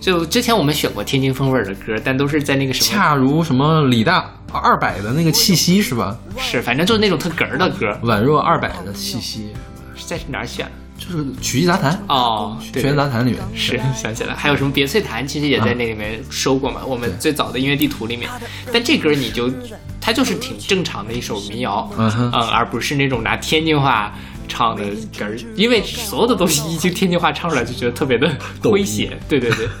[0.00, 6.16] 就之前我们选过天津风味儿的歌，但都是在那个什么恰如什么李大二百的那个气息是吧？
[6.38, 9.50] 是，反正就是那种特哏儿的歌，宛若二百的气息，
[9.94, 10.72] 是在哪儿选的？
[10.96, 13.40] 就是曲艺杂谈，哦，对曲艺杂谈里面。
[13.54, 16.82] 是想起来，还有什么别翠檀，其实也在那里面收过嘛。
[16.86, 18.30] 我们最早的音乐地图里面，
[18.72, 19.50] 但这歌你就
[20.00, 22.30] 它就是挺正常的一首民谣，嗯哼。
[22.32, 24.14] 而不是那种拿天津话
[24.48, 24.84] 唱的
[25.18, 28.30] 歌儿，因为所有的东西一听天津话唱出来就觉得特别的
[28.62, 29.18] 诙谐。
[29.28, 29.68] 对对对。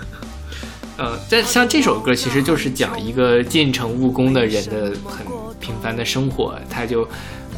[0.96, 5.26] 呃，但像这首歌其实就是讲一个进城务工的人的很
[5.58, 7.08] 平凡的生活，他就，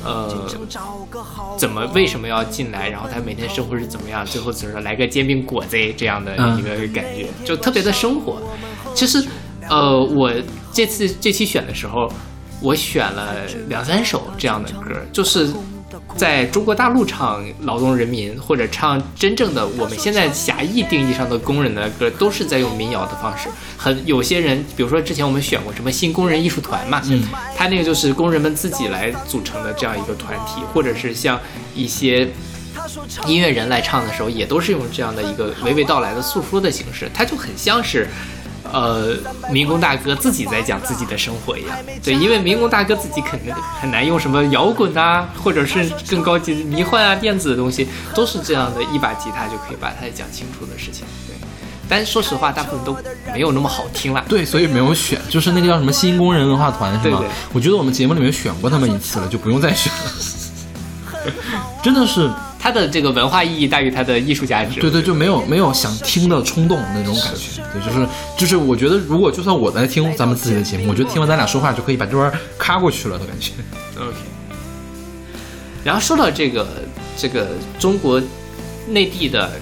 [0.07, 8.41] 呃，怎么为什么要进来，然后他每天生活是怎么样，最后只是来个煎饼果子这样的一个感觉，就特别的生活。
[8.95, 9.27] 其实，
[9.69, 10.33] 呃，我
[10.73, 12.09] 这次这期选的时候，
[12.63, 13.35] 我选了
[13.69, 15.49] 两三首这样的歌，就是
[16.17, 23.49] 在中国大陆唱劳动人民，或者唱真正的我们现在狭义定义上的工人的歌，都是在用民谣的方式。
[23.77, 27.23] 很有些人，比如说之前我们选过什么新工人艺术团嘛，嗯，
[27.57, 31.39] 他那个就是工人们自己来组成的这样一个团体，或者是像
[31.75, 32.29] 一些。
[33.27, 38.07] 音乐人来唱的时候，也都是用这样的一个娓娓道来的诉说的形式，它就很像是，
[38.77, 39.17] 呃，
[39.51, 41.75] 民工大哥自己在讲自己的生活一样。
[42.05, 51.07] 对，因为民工大哥自己肯定很难用什么摇滚啊，或者是更高级的迷幻啊、电子的东西，都是这样的一把吉他就可以把它讲清楚的事情。
[51.27, 51.35] 对，
[51.89, 52.95] 但说实话，大部分都
[53.33, 54.23] 没有那么好听啦。
[54.29, 57.19] 对，所以没有选，就是那个叫什么新工人文化团是吗？
[57.19, 61.33] 对对我觉得我们节目里面选过他们一次了，就不用再选了。
[61.83, 62.31] 真的是，
[62.67, 64.81] 它的这个文化意义大于它的艺术价值。
[64.81, 67.63] 对对，就没有没有想听的冲动那种感觉。
[67.73, 73.53] 对，就是就是，我觉得如果就算我在听咱们自己的节目，我觉得听完咱俩说话就可以把这段卡过去了的感觉。
[73.97, 74.17] OK。
[75.85, 76.67] 然后说到这个
[77.17, 78.21] 这个中国
[78.89, 79.53] 内地的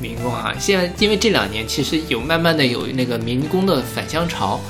[0.00, 4.60] 民工啊，现在因为这两年其实有慢慢的有那个民工的返乡潮，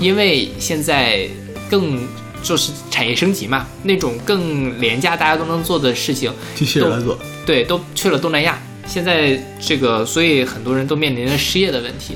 [0.00, 1.28] 因为现在
[1.68, 2.08] 更
[2.42, 7.18] 就是产业升级嘛，那种更廉价大家都能做的事情，机器人来做。
[7.46, 8.58] 对，都去了东南亚。
[8.86, 12.14] 现在这个，所以很多人都面临着失业的问题。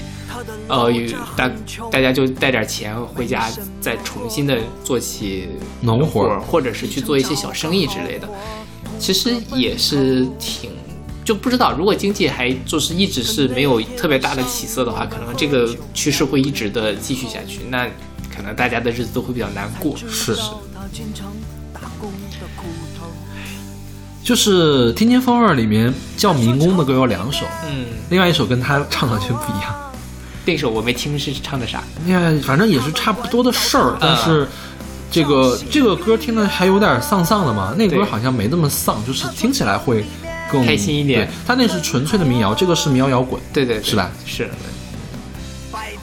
[0.69, 1.49] 呃，有大
[1.93, 3.49] 大家就带点钱回家，
[3.81, 5.49] 再重新的做起
[5.81, 8.29] 农活或者是去做一些小生意之类的。
[8.99, 10.71] 其实也是挺，
[11.25, 17.61] 就不知道如果经济还就是一直是没有特别大的起色的话，可能这个趋势会一直的继续下去。
[17.69, 17.89] 那
[18.37, 19.97] 可能大家的日子都会比较难过。
[19.97, 20.37] 是是，
[24.23, 29.75] 就是《天津风味》里面叫民工的歌有两首，嗯，另外一首跟他唱的就不一样。
[30.45, 31.83] 那首我没听是唱的啥。
[32.05, 34.47] 你看，反正也是差不多的事儿，但是
[35.11, 40.05] 这个这个歌听的还有点丧丧的嘛，那歌好像没那么丧，就是听起来会
[40.51, 43.41] 更开心一点对，他那是纯粹的民谣，这个是民谣摇滚。
[43.53, 44.11] 对对对是吧？
[44.25, 44.51] 是。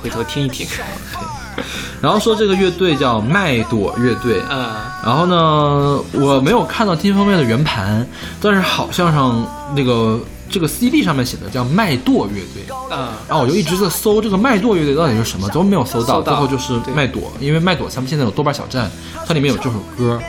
[0.02, 0.68] 回头听一听。
[2.02, 4.70] 然后说这个乐队叫麦朵乐队，嗯，
[5.04, 8.06] 然后呢，我没有看到天风味的圆盘，
[8.42, 9.46] 但是好像上
[9.76, 16.34] 那个这个 CD 上面写的叫麦垛乐队，嗯，然后我就一直在搜这个麦垛乐队到底是什么，都没有搜到，搜到。
[16.34, 18.92] 最后就是麦朵，因为麦朵他们现在有豆瓣小站，
[19.26, 20.20] 它里面有这首歌，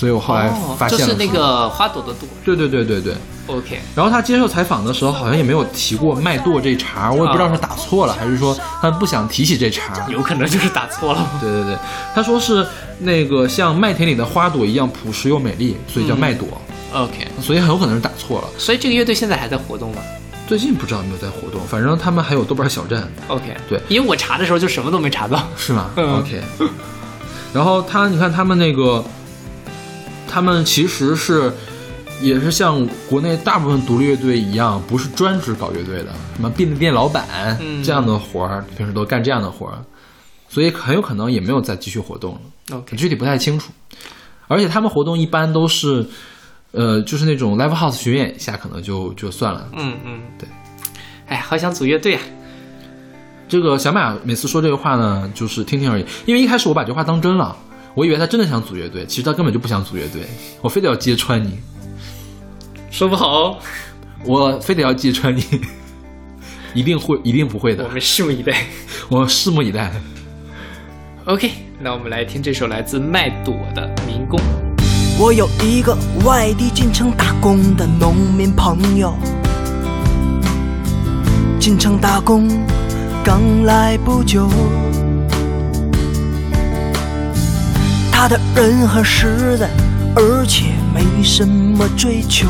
[0.00, 2.26] 所以我后来哦发现了、就是那，个花朵的朵。
[2.42, 3.14] 对对对对对。
[3.46, 10.06] OK，然后他接受采访的时候，好像也没有提过麦垛这茬，我也不知道是打错了，还是说他不想提起这茬。
[10.08, 11.28] 有可能就是打错了。
[11.38, 11.76] 对对对，
[12.14, 12.66] 他说是
[13.00, 16.48] 那个像麦田里的花朵一样朴实又美丽，所以叫麦朵
[16.94, 18.48] ，OK，所以很有可能是打错了。
[18.56, 20.00] 所以这个乐队现在还在活动吗
[20.48, 25.42] 最近不知道有没有在活动，反正他们还有豆瓣小站，？OK，对因为我查的时候就什么都没查到。
[25.56, 26.40] 是吗、嗯 o k
[27.52, 29.04] 然后他，你看他们那个，
[30.30, 31.52] 他们其实是
[32.22, 39.84] 也是像国内大部分独立乐队一样，不是专职搞乐队的，什么便利店老板、嗯这样的活儿，平时都干这样的活儿，
[40.48, 42.76] 所以很有可能也没有再继续活动了。
[42.76, 43.72] OK，具体不太清楚。
[44.46, 46.06] 而且他们活动一般都是，
[46.72, 49.68] 呃，就是那种 live house 巡演一下，可能就就算了。
[49.72, 50.48] 嗯嗯，对。
[51.26, 52.22] 哎，好想组乐队啊！
[53.48, 56.04] 这个小马每次说这个话呢，就是听听而已。
[56.26, 57.56] 因为一开始我把这话当真了，
[58.00, 60.22] 我以为他真的想组乐队，其实他根本就不想组乐队，
[60.62, 61.58] 我非得要揭穿你，
[62.90, 63.58] 说不好，
[64.24, 65.44] 我非得要揭穿你，
[66.72, 68.64] 一定会，一定不会的我，们拭目以待。
[69.10, 69.92] 我拭目以待。
[71.26, 74.40] OK，那我们来听这首来自麦朵的《民工》。
[75.18, 75.94] 我有一个
[76.24, 79.14] 外地进城打工的农民朋友，
[81.60, 82.48] 进城打工
[83.22, 84.48] 刚来不久，
[88.22, 89.70] 他的人很实在，
[90.14, 92.48] 而且没什么追求，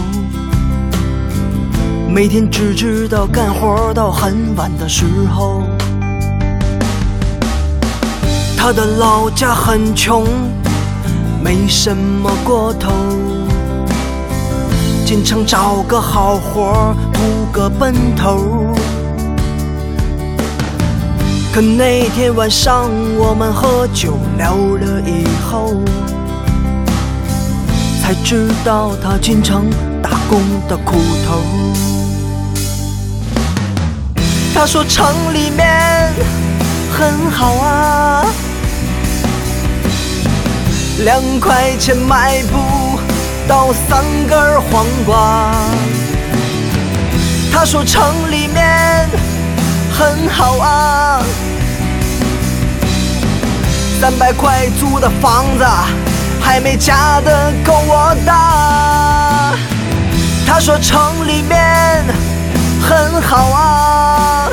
[2.08, 5.62] 每天只知道干活到很晚的时候。
[8.56, 10.26] 他的老家很穷，
[11.40, 12.90] 没什么过头，
[15.06, 18.74] 经常找个好活儿图个奔头。
[21.52, 22.88] 可那天晚上
[23.18, 25.74] 我们喝酒聊了以后，
[28.00, 29.68] 才知道他进城
[30.00, 30.94] 打工的苦
[31.26, 31.42] 头。
[34.54, 36.12] 他说城里面
[36.96, 38.24] 很好啊。
[41.04, 42.96] 两块钱买不
[43.48, 45.52] 到三根黄瓜。
[47.52, 48.89] 他说城里面
[50.00, 51.22] 很好啊，
[54.00, 55.64] 三百块租的房子
[56.40, 59.54] 还没家的够我大。
[60.46, 62.02] 他说城里面
[62.80, 64.48] 很好啊，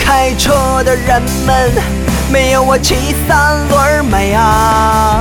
[0.00, 1.70] 开车的人们。
[2.32, 5.20] 没有我骑三轮美啊！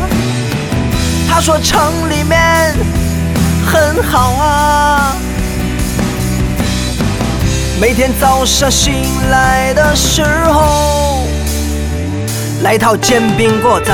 [1.29, 2.73] 他说城里面
[3.65, 5.15] 很好啊，
[7.79, 8.93] 每天早上醒
[9.29, 11.23] 来的时候
[12.61, 13.91] 来套煎饼果子。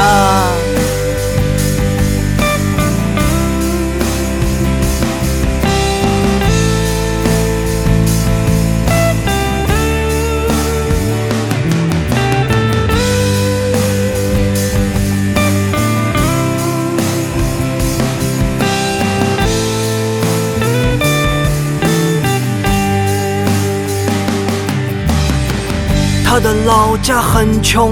[26.41, 27.91] 他的老家很穷，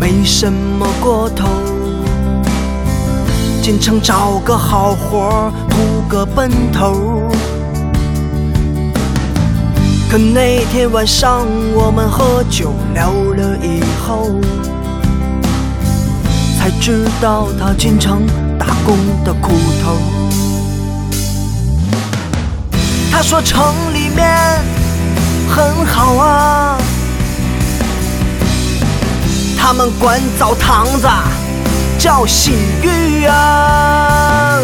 [0.00, 1.46] 没什么过头，
[3.60, 7.28] 进城找个好活儿图个奔头。
[10.08, 14.30] 可那天晚上我们喝酒聊了以后，
[16.58, 18.26] 才知道他进城
[18.58, 19.52] 打工的苦
[19.84, 19.98] 头。
[23.12, 23.62] 他说城
[23.92, 24.34] 里面
[25.46, 26.78] 很好啊。
[29.70, 31.06] 他们管澡堂子
[31.98, 34.58] 叫洗浴啊。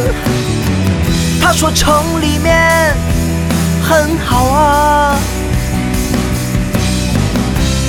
[1.43, 2.97] 他说城里面
[3.83, 5.19] 很好啊，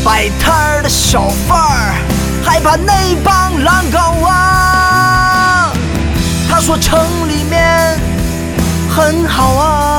[0.04, 1.96] 摆摊儿的小贩儿
[2.44, 5.72] 害怕那帮狼狗啊。
[6.50, 7.00] 他说城
[7.30, 7.98] 里面
[8.94, 9.95] 很好啊。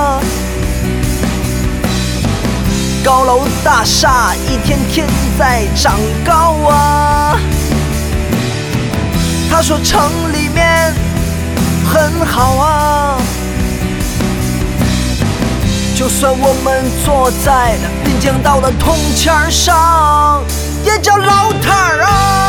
[3.06, 5.06] 高楼大厦一天天
[5.38, 5.94] 在长
[6.24, 7.38] 高啊！
[9.48, 10.92] 他说城里面
[11.88, 13.16] 很好啊，
[15.94, 20.42] 就算我们坐在了滨江道的铜钱上，
[20.84, 22.45] 也叫老摊儿啊。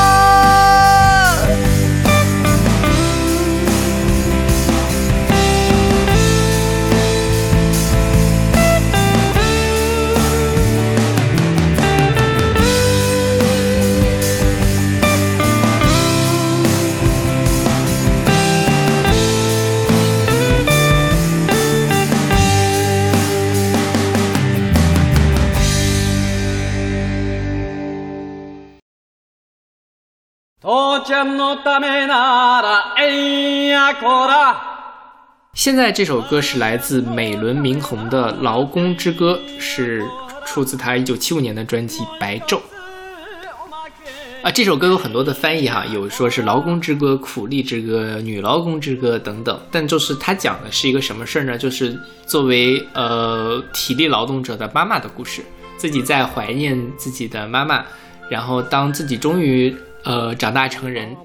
[35.54, 40.06] 现在这首歌是来自美轮明宏的《劳工之歌》，是
[40.46, 42.58] 出自他一九七五年的专辑《白昼》
[44.44, 44.52] 啊。
[44.52, 49.58] 这首歌有很多的翻译哈，有说是劳工之歌、苦力之歌、女劳工之歌等等。
[49.72, 51.58] 但就是他讲的是一个什么事儿呢？
[51.58, 55.42] 就是作为呃体力劳动者的妈妈的故事，
[55.78, 57.86] 自己在怀念自己的妈妈，
[58.30, 59.74] 然后当自己终于。
[60.04, 61.16] 呃，长大成人，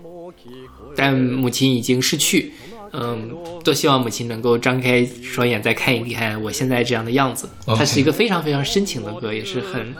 [0.96, 2.52] 但母亲已经逝去。
[2.94, 3.30] 嗯，
[3.64, 7.48] 多希望母亲能够张开双眼再看一看我现在这样的样子。
[7.66, 9.94] 它是一个非常非常深情的歌，也是很……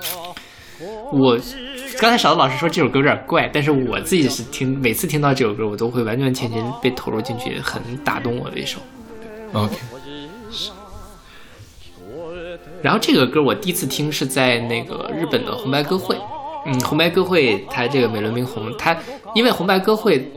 [1.10, 1.38] 我
[1.98, 8.78] 刚才勺子老师说这首歌有点怪，但是我自己是听，每次听到这首歌，我都会完完全全被投入进去，很打动我的一首。
[9.54, 9.76] OK。
[12.82, 16.14] 然后这个歌我第一次听是在那个日本的红白歌会。
[16.66, 18.96] 嗯，红白歌会，它这个美轮明宏，它
[19.34, 20.30] 因为红白歌会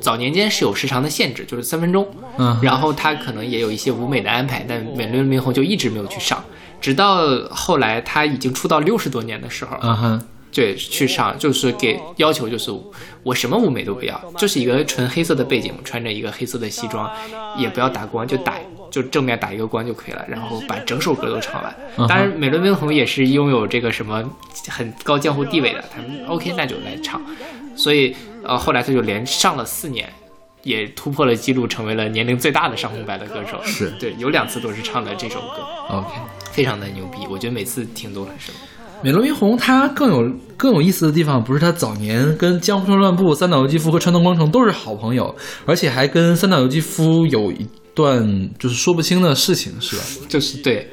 [0.00, 6.42] 早年间是有时长的限制，就是三分钟，嗯，然后它可能也有一些舞美的安排，但美轮明宏就一直没有去上。
[6.80, 10.22] 直到后来他已经出道六十多年的时候，嗯哼，
[10.52, 12.72] 对，去上就是给要求就是
[13.22, 17.08] 我什么舞美都不要，就是一个纯黑色的背景，穿着一个黑色的西装，
[17.56, 18.54] 也不要打光，就打
[18.92, 21.74] 就正面打一个关就可以了，然后把整首歌都唱完。
[22.08, 24.22] 当然，美轮明宏也是拥有这个什么
[24.68, 27.20] 很高江湖地位的，他们 OK 那就来唱，
[27.74, 28.14] 所以
[28.44, 30.08] 呃后来他就连上了四年。
[30.64, 33.60] 也突破了记录，成为了年龄最大的上红白的歌手。
[33.64, 35.56] 是对，有两次都是唱的这首歌
[35.88, 36.06] ，OK。
[36.52, 37.26] 非常的牛逼。
[37.28, 38.54] 我觉得每次听都很深。
[39.02, 45.34] 美轮明宏他更有更有意思的地方，不是他早年跟江户川乱步、三岛由纪夫和川东光成都是好朋友，
[45.66, 50.02] 而且还跟三岛由纪夫有一段就是说不清的事情，是吧？
[50.28, 50.90] 就是对，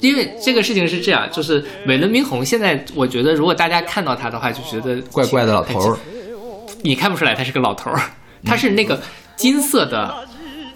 [0.00, 5.98] 因为这个事情是这样，就是美轮明宏现在，我觉得如果大家看到他的话，就觉得怪怪的老头儿，
[6.82, 8.00] 你看不出来他是个老头儿，
[8.44, 9.00] 他是那个
[9.36, 10.26] 金色的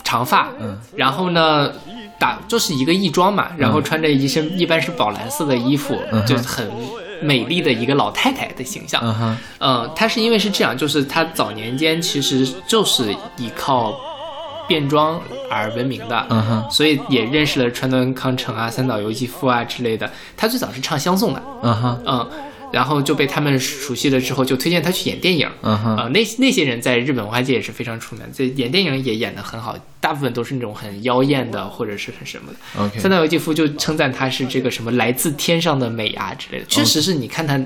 [0.02, 1.72] 长发，嗯，然后呢。
[2.20, 6.70] 打就是一个义装嘛，然后穿着一身一般是宝蓝色的衣服，嗯就是很
[7.22, 9.00] 美丽的一个老太太的形象。
[9.02, 13.98] 嗯哼，嗯，他是因为是这样，就是他早年间其实就是依靠
[14.70, 20.08] 变装而闻名的，嗯哼，所以也认识了川端康成啊、三岛由纪夫啊之类的。
[20.36, 22.30] 他最早是唱相送的，嗯哼，嗯，
[22.70, 25.50] 然后就被他们熟悉了之后，就推荐他去演电影。
[25.62, 32.84] 嗯哼，啊、那那些人在日本文化界也是非常出名，这演电影也演得很好，大部分都是那种很妖艳的或者是很什么的。
[32.84, 37.60] OK 三岛由纪夫就称赞他是这个什么来自天上的美啊之类的，确实是你看他，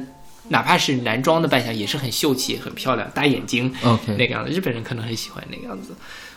[0.49, 5.95] 哪怕是男装的扮相也是很秀气、很漂亮，大眼睛 OK 那个样子，日本人可能很喜欢那个样子。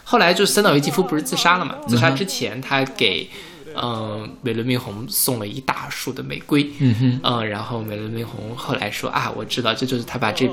[0.09, 1.75] 后来就是三岛由纪夫不是自杀了嘛？
[1.87, 3.29] 自杀之前他给。
[3.79, 10.49] 嗯，美轮明宏送了一大束的玫瑰，嗯哼，嗯，然后美轮明宏后来说啊，我知道这就是他把这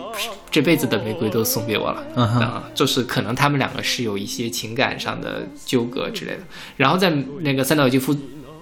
[0.51, 6.41] 这辈子的玫瑰都送给我了，嗯哼啊就是可能他们两个是有一些情感上的纠葛之类的。
[6.77, 7.09] 然后在
[7.41, 8.15] 那个三岛由纪夫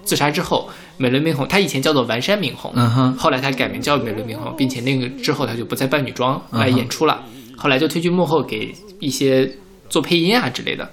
[0.05, 7.21] 自杀之后，美轮明宏他以前叫做丸山明宏，嗯哼，后来他改名叫美轮明宏，并且那个之后他就不再扮女装来演出了，
[7.57, 9.51] 后来就退居幕后给一些
[9.93, 10.89] 做配音啊之类的。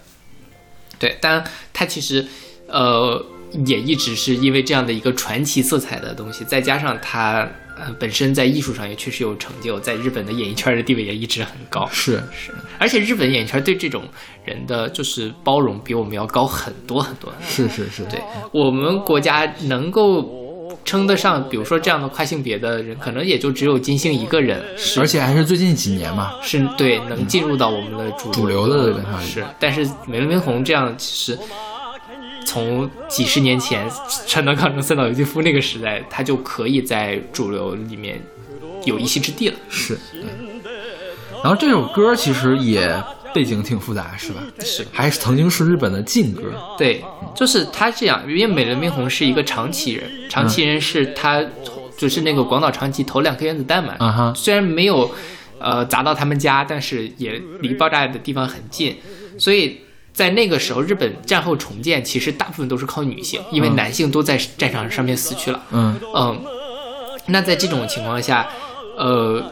[0.99, 1.43] 对，当然
[1.73, 2.27] 他其实
[2.67, 3.25] 呃
[3.65, 7.49] 也一直是因为这样的一个传奇色彩的东西，再加上他
[7.79, 11.89] 呃本身在艺术上也确实有成就，在日本的演艺圈的地位也一直很高。
[11.91, 14.05] 是，是，而且日本演艺圈对这种
[14.45, 17.33] 人的就是包容比我们要高很多很多。
[17.49, 18.21] 是是是，对
[18.53, 20.21] 我们国家能够
[20.85, 31.39] 称得上，比如说这样的跨性别的人，可能也就只有金星一个人是而且还是最近几年嘛，是对能进入到我们的主主流的文化是，但是美轮明红这样其实。
[32.47, 33.87] 从几十年前
[34.27, 38.21] 川端康成、三岛由纪夫那个时代，他就可以在主流里面
[38.85, 39.55] 有一席之地了。
[39.69, 39.97] 是。
[40.15, 40.61] 嗯
[41.45, 42.93] 然后这首歌其实也
[43.35, 44.41] 背景挺复杂，是吧？
[44.61, 46.43] 是，还是曾经是日本的禁歌。
[46.77, 47.05] 对，
[47.35, 51.45] 就是他这样，因为美轮明宏是一个长崎人，长崎人是他
[51.97, 55.11] 就是那个广岛长崎投两颗原子弹嘛，啊哈，虽然没有
[55.59, 58.97] 呃砸到他们家，但是也离爆炸的地方很近，
[59.39, 59.81] 所以
[60.13, 63.77] 在那个时候，日本战后重建其实大部分都是靠女性，因为嗯。
[63.77, 65.63] 男性都在战场上面死去了。
[65.71, 65.99] 嗯。
[66.15, 66.41] 嗯，
[67.27, 68.49] 那在这种情况下，
[68.99, 69.43] 呃，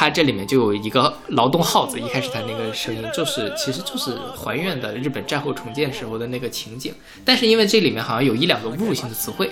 [0.00, 6.90] 它这里面就有一个劳动号子，一开始它那个声音就是，其实就是还原的日本战后重建时候的那个情景，
[7.22, 9.50] 但是因为这里面好像有一两个侮辱性的词汇，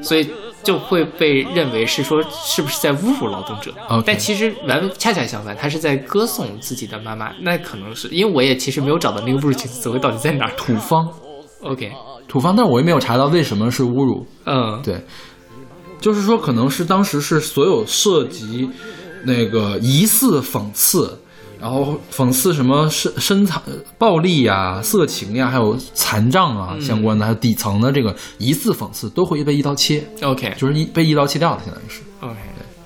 [0.00, 0.26] 所以
[0.62, 3.74] 就会被认为是说是不是在侮辱劳动者。
[4.06, 10.52] 但其实完恰恰相反，他是在歌颂自己的妈妈，那可能是因为我也其实没有找到那个侮辱性词汇到底在哪儿。
[10.56, 11.06] 土方
[11.60, 11.92] ，OK，
[12.26, 14.26] 土方，但我也没有查到为什么是侮辱。
[14.46, 14.98] 嗯，对，
[16.00, 18.66] 就是说可能是当时是所有涉及
[19.24, 21.18] 那个疑似讽刺，
[21.60, 23.62] 然后讽刺什么身身残、
[23.98, 32.00] 暴力呀、色情呀，还有残障啊相关的，还有底层的这个疑似讽刺，都会被一刀切，OK，就是一被一刀切掉了，相当于是。
[32.20, 32.36] OK，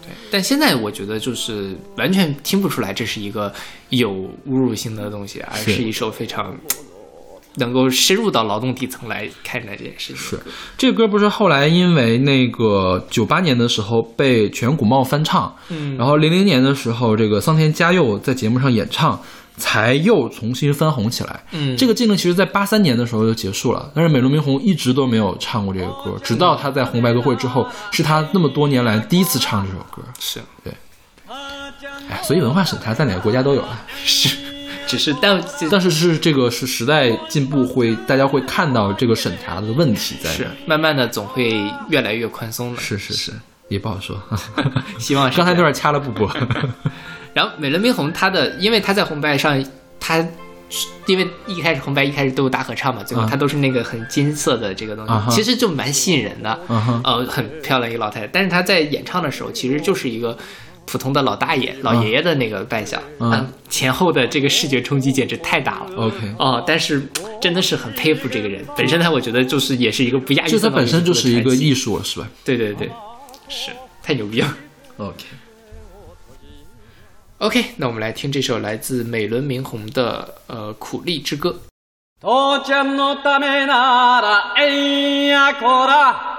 [0.02, 3.52] 对，但现在我觉得就是完全听不出来这是一个
[3.90, 5.72] 有侮辱性的东西，而是。
[5.74, 6.56] 是一首非常
[7.56, 10.16] 能够深入到劳动底层来看待这件事情。
[10.16, 10.40] 是。
[10.76, 15.96] 这个歌不是后来因为那个九八年的时候被全谷茂翻唱，嗯。
[15.96, 19.20] 然后零零年的时候这个桑田佳佑在节目上演唱，
[19.56, 21.44] 才又重新翻红起来。
[21.52, 21.76] 嗯。
[21.76, 30.02] 这个技能其实在八三年的时候就结束了，但是美轮明宏一直都没有唱过这个歌，直到他在红白歌会之后，是他那么多年来第一次唱这首歌。
[30.18, 30.40] 是。
[30.62, 30.72] 对。
[32.10, 34.28] 哎，所以文化审查在哪个国家都有啊，是，
[34.96, 40.30] 只是但但是是这个是时代进步会，大家会看到这个审查的问题在。
[40.30, 42.80] 是慢慢的总会越来越宽松的。
[42.80, 43.32] 是是是，
[43.68, 44.16] 也不好说。
[44.98, 46.30] 希望是刚才那段掐了不播。
[47.34, 49.64] 然后美轮明宏他的，因为他在红白上，
[49.98, 50.24] 他
[51.06, 56.58] 因为一开始红白一开始都有大合唱嘛，最后她都是那个很金色的这个东西，啊其实就蛮吸引人的。
[56.68, 60.36] 嗯呃，很漂亮一个老太太，但是她在演唱的时候，其实就是一个
[60.85, 65.95] 普通的老大爷、老爷爷的那个扮相，嗯啊前后的这个视觉冲击简直太大了。
[65.95, 67.07] OK，哦，但是
[67.39, 72.89] 真的是很佩服这个人，本身他我觉得就是也是一个不亚于就它三岛本身由纪夫就是一个的传奇艺术了，是吧对对对，
[73.47, 73.71] 是
[74.01, 74.57] 太牛逼了。
[74.97, 75.25] ？OK，
[77.37, 81.51] OK，那我们来听这首来自美轮明宏的呃《苦力之歌》。
[82.21, 86.32] 父ちゃんのためならえんやこら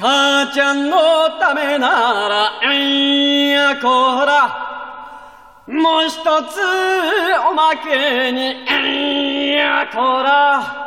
[0.00, 0.96] 母ちゃんの
[1.38, 5.66] ためならえんやこら。
[5.68, 6.58] もう一つ
[7.46, 10.86] おまけにえんやこら。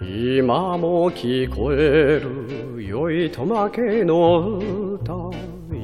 [0.00, 4.87] 今も聞こえる良いとまけの歌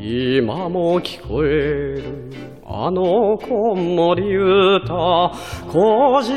[0.06, 2.30] 今も聞こえる
[2.66, 5.32] あの子守歌
[5.72, 6.30] 工事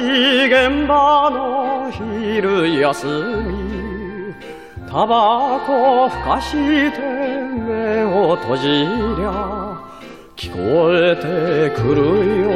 [0.45, 3.07] 現場の昼休
[3.45, 4.33] み。
[4.89, 9.77] タバコふかして目を閉じりゃ
[10.37, 12.51] 聞こえてくるよ。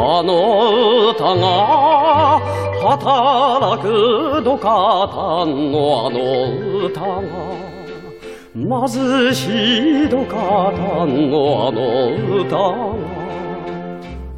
[0.00, 2.40] あの歌が
[2.80, 7.57] 働く土方のあの歌が。
[8.58, 9.46] 貧し
[10.04, 11.78] い土方のあの
[12.40, 13.08] 歌が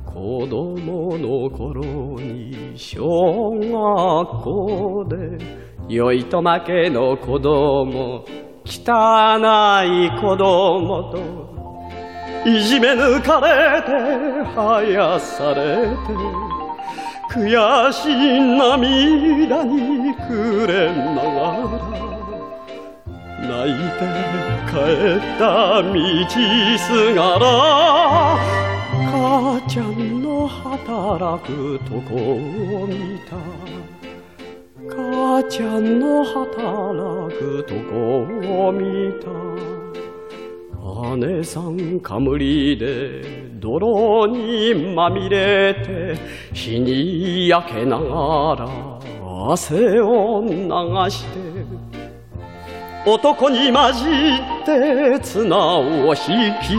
[0.05, 1.83] 子供の頃
[2.21, 5.39] に小学校で
[5.89, 8.27] 酔いと負けの子供
[8.67, 11.41] 汚い子供と
[12.47, 13.91] いじめ抜かれて
[14.55, 16.51] 生やされて
[17.33, 21.23] 悔しい涙に暮れなが
[21.79, 21.90] ら
[23.67, 24.01] いて
[24.71, 24.77] 帰
[25.17, 25.93] った道
[26.79, 27.45] すがら
[29.11, 33.37] 母ちゃんの働くとこを見た。
[34.89, 38.27] 母ちゃんの働くとこ
[38.69, 39.29] を見た。
[41.17, 43.23] 姉さんかむりで
[43.59, 46.17] 泥にまみれて
[46.53, 48.69] 日に焼けながら
[49.53, 50.51] 汗を流
[51.11, 51.50] して
[53.07, 56.21] 男に混じって綱を引
[56.61, 56.77] き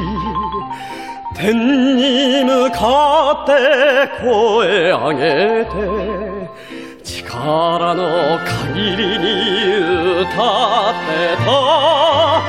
[1.36, 3.52] 天に向かって
[4.22, 5.72] 声上げて
[7.04, 9.26] 力の限りに
[10.22, 12.42] 歌ってた。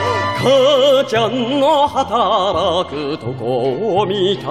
[0.42, 4.42] 母ちゃんの働くとこを見た。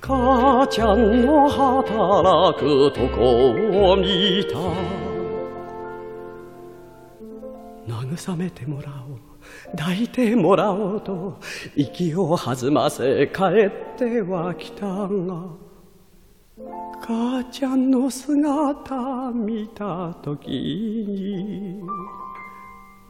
[0.00, 3.50] 母ちゃんの働くとこ
[3.92, 5.05] を見た。
[7.86, 9.18] 慰めてもらおう。
[9.76, 11.38] 抱いてもらおうと
[11.76, 15.66] 息を弾ませ帰ってはきたが。
[17.02, 21.82] 母ちゃんの姿見た時に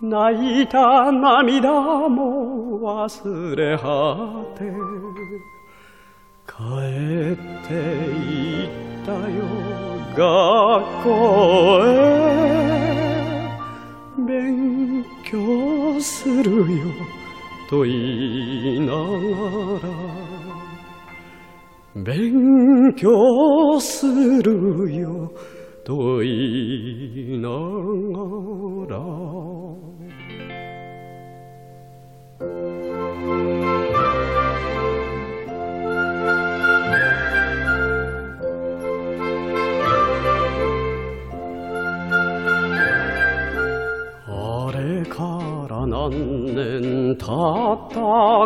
[0.02, 1.70] 泣いた涙
[2.08, 4.64] も忘れ果て
[6.46, 6.54] 帰
[7.32, 8.70] っていっ
[9.06, 9.44] たよ
[10.14, 13.05] 学校へ。
[14.26, 16.84] 勉強するよ。
[17.70, 19.00] と言いなが
[19.80, 19.88] ら
[21.94, 25.32] 勉強するよ。
[25.84, 27.56] と言いなが
[28.90, 28.96] ら。
[46.08, 47.26] 何年経っ
[47.90, 47.98] た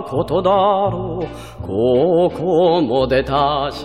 [0.08, 1.26] ことだろう。
[1.62, 3.84] 高校も出たし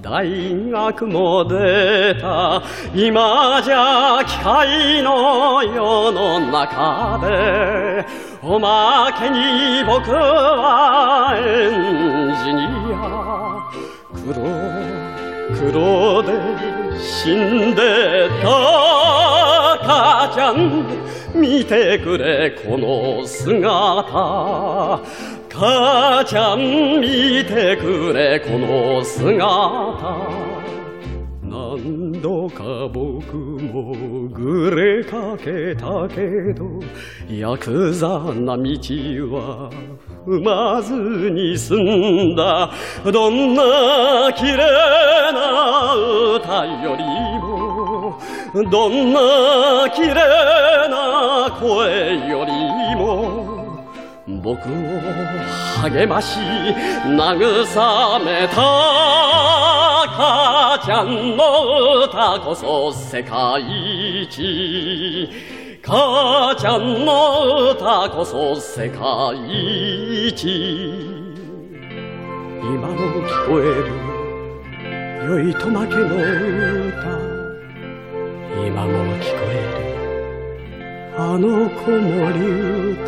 [0.00, 2.62] 大学も出た。
[2.94, 8.06] 今じゃ機械の世の中で
[8.42, 12.64] おまけに僕はエンジニ
[12.94, 13.70] ア。
[14.24, 14.34] 黒
[15.58, 16.32] 黒で
[16.98, 18.48] 死んでた
[19.82, 20.86] 母ちゃん。
[21.34, 25.00] 見てくれこの姿。
[25.52, 30.50] 母ちゃん見てくれこの姿。
[31.42, 36.80] 何度か僕もぐれかけたけど
[37.28, 39.70] ヤクザな道は
[40.26, 40.92] 踏まず
[41.30, 42.70] に済んだ。
[43.04, 45.94] どんな綺麗な
[46.36, 47.04] 歌より
[47.40, 47.49] も
[48.70, 52.52] どんな綺麗な声より
[52.96, 53.60] も
[54.42, 54.72] 僕を
[55.82, 59.20] 励まし慰めた
[60.22, 63.62] 母ちゃんの歌こそ世界
[64.22, 65.28] 一。
[65.82, 68.98] 母ちゃんの歌こそ世界
[70.28, 70.44] 一。
[72.60, 72.96] 今も
[73.26, 76.04] 聞こえる良いとまけの
[76.88, 77.29] 歌。
[78.52, 79.80] 今も聞こえる。
[81.16, 83.00] あの子守歌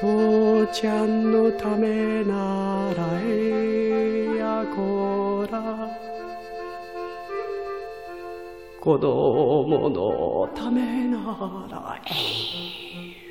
[0.00, 5.88] 父ちゃんのためならえやこら。
[8.80, 12.10] 子供のためならえ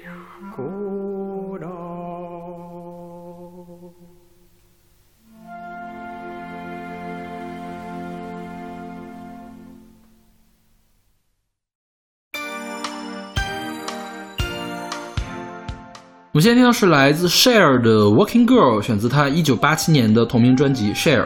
[0.03, 0.11] や
[0.53, 1.96] こら。
[16.37, 21.23] 我们现在听到是来自 Share 的《Working Girl》，选自她一九八七年的同名专辑《Share》。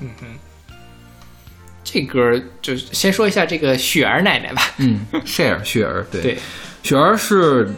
[0.00, 0.26] 嗯哼》。
[1.84, 2.18] 这歌
[2.62, 4.62] 就先说一下这个雪儿奶奶吧。
[4.78, 6.38] 嗯，Share 雪儿，对对，
[6.82, 7.68] 雪儿是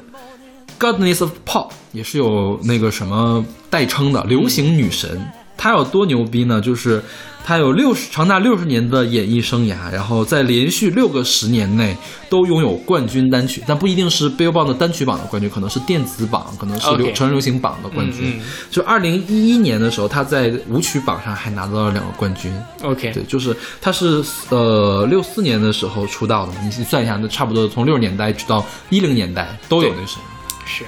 [0.78, 5.20] Godness of Pop，也是有那个什么代称的流行女神。
[5.62, 6.60] 她有多牛逼呢？
[6.60, 7.00] 就是
[7.44, 11.96] 他有六十长达六十年的演艺生涯，然后在连续六个十年内
[12.28, 18.38] 都拥有冠军单曲，但不一定是 Billboard 的单曲榜的冠军，可能是电子榜，可能是流人流行榜的冠军。
[18.38, 18.42] 嗯嗯
[18.72, 22.52] 就二零一一年的时候，他在舞曲榜上还拿到了两个冠军。
[22.82, 30.64] OK，对，就是他是呃六四年的时候出道的，你你算一下，那差不多从六十年代一直到一零年代都有那声音。
[30.64, 30.84] 是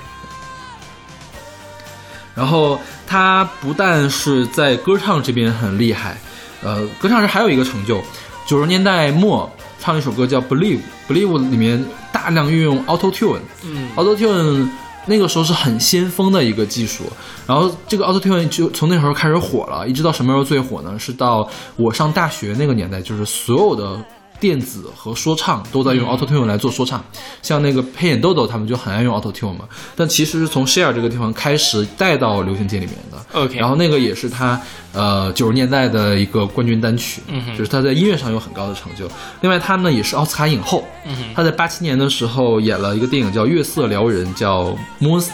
[2.34, 6.18] 然后他不但是在歌唱这边很厉害，
[6.62, 8.02] 呃，歌唱是还有一个成就，
[8.46, 14.68] 九十年代末唱了一首歌叫《Believe》，Believe 里面大量运用 Auto Tune，嗯，Auto Tune
[15.06, 17.04] 那个时候是很先锋的一个技术，
[17.46, 20.98] 然后这个 Auto Tune 就从那时候开始火了，一直到什么时候最火呢？
[20.98, 24.04] 是到我上大学那个年代，就是所有的。
[24.44, 27.02] 电子和说唱都在用 Auto Tune 来做说唱，
[27.40, 29.64] 像那个黑眼豆豆他们就很爱用 Auto Tune 嘛。
[29.96, 33.16] 但其实是从 Share 这个地方开始带到流行界里面的。
[33.32, 34.60] OK，然后那个也是他
[34.92, 37.56] 呃九十年代的一个冠军单曲，嗯哼。
[37.56, 39.10] 就是他在音乐上有很高的成就。
[39.40, 41.22] 另外他呢也是奥斯卡影后，嗯哼。
[41.34, 44.64] 他在八七年的时候演了一个电影叫《月色撩人》，叫
[45.00, 45.32] 《Moonstruck》，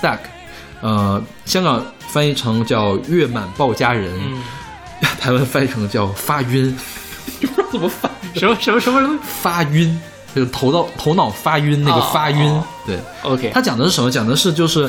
[0.83, 4.41] 呃，香港翻译成叫《月满报佳人》，嗯，
[5.19, 6.77] 台湾翻译成叫发晕，
[7.47, 10.01] 不知道怎么发什么，什么什么什么发晕，
[10.35, 12.65] 就是头脑头脑发晕那个哦发晕，哦。
[12.87, 12.99] 对。
[13.23, 14.11] OK，他讲的是什么？
[14.11, 14.89] 讲的是就是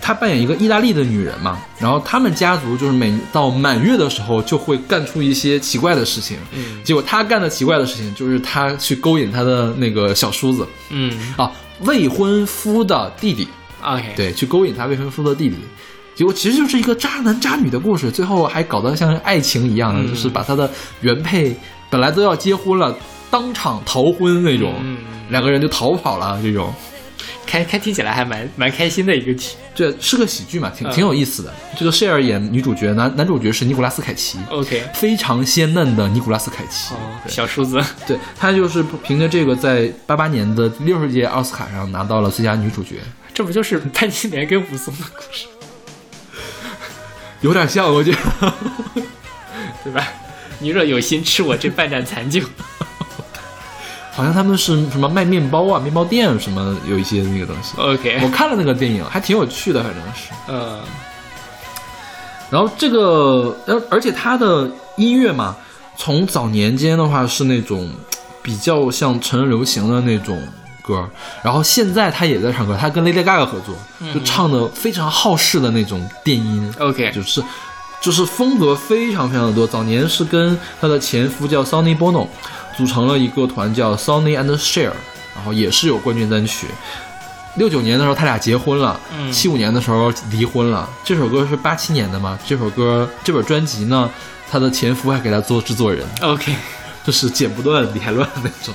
[0.00, 6.82] 他扮演一个意大利的女人嘛，然后他们家族就是每到满月的时候就会干出一些奇怪的事情，嗯。
[6.84, 10.66] 结果他干的奇怪的事情就是他去勾引他的那个小叔子。
[10.90, 11.34] 嗯。
[11.36, 11.50] 啊，
[11.80, 13.46] 未婚夫的弟弟
[13.82, 15.56] ，OK，对，去勾引他未婚夫的弟弟。
[16.18, 20.68] 结果其实就是一个渣男渣女的故事，最后还搞得像爱情一样的，嗯就是把他的
[21.00, 21.54] 原配
[21.88, 22.92] 本来都要结婚了，
[23.30, 24.98] 当场逃婚那种，嗯
[25.28, 26.74] 两个人就逃跑了这种。
[27.46, 29.50] 开开听起来还蛮蛮开心的一个剧。
[29.76, 31.54] 这是个喜剧嘛，挺嗯挺有意思的。
[31.78, 36.94] 这个 Share 演女主角，男男主角是尼古拉斯凯奇，OK，非常鲜嫩的尼古拉斯凯奇。
[36.94, 42.96] 哦，对小叔子，对他就是凭着这个，在八八年的六十届奥斯卡上拿到了最佳女主角，
[43.32, 45.46] 这不就是潘金莲跟武松的故事，
[47.40, 48.18] 有点像，我觉得。
[49.84, 50.06] 对吧？
[50.58, 52.42] 你若有心吃我这半盏残酒，
[54.12, 57.74] 好像他们是什么卖面包啊，面包店什么有一些那个东西。
[57.78, 60.30] OK，我看了那个电影，还挺有趣的，反正是。
[60.48, 60.80] 呃，
[62.50, 65.56] 然后这个，而而且他的音乐嘛，
[65.96, 67.88] 从早年间的话是那种
[68.42, 70.42] 比较像成人流行的那种
[70.88, 71.06] 歌，
[71.42, 73.76] 然后现在他也在唱歌，他跟 Lady Gaga 合作，
[74.14, 77.44] 就唱的非常好事的那种电音 OK 就是
[78.00, 79.66] 就是风格非常非常的多。
[79.66, 82.26] 早年是跟他的前夫叫 Sonny Bono
[82.76, 84.92] 组成了一个团叫 Sonny and Cher，
[85.34, 86.66] 然后也是有冠军单曲。
[87.56, 88.98] 六九年的时候，他俩结婚了。
[89.18, 90.88] 嗯七五年的时候离婚了。
[91.04, 92.38] 这首歌是八七年的嘛？
[92.46, 94.08] 这首歌这本专辑呢，
[94.48, 96.54] 他的前夫还给他做制作人，OK，
[97.08, 98.74] 就是剪不断理还乱那种。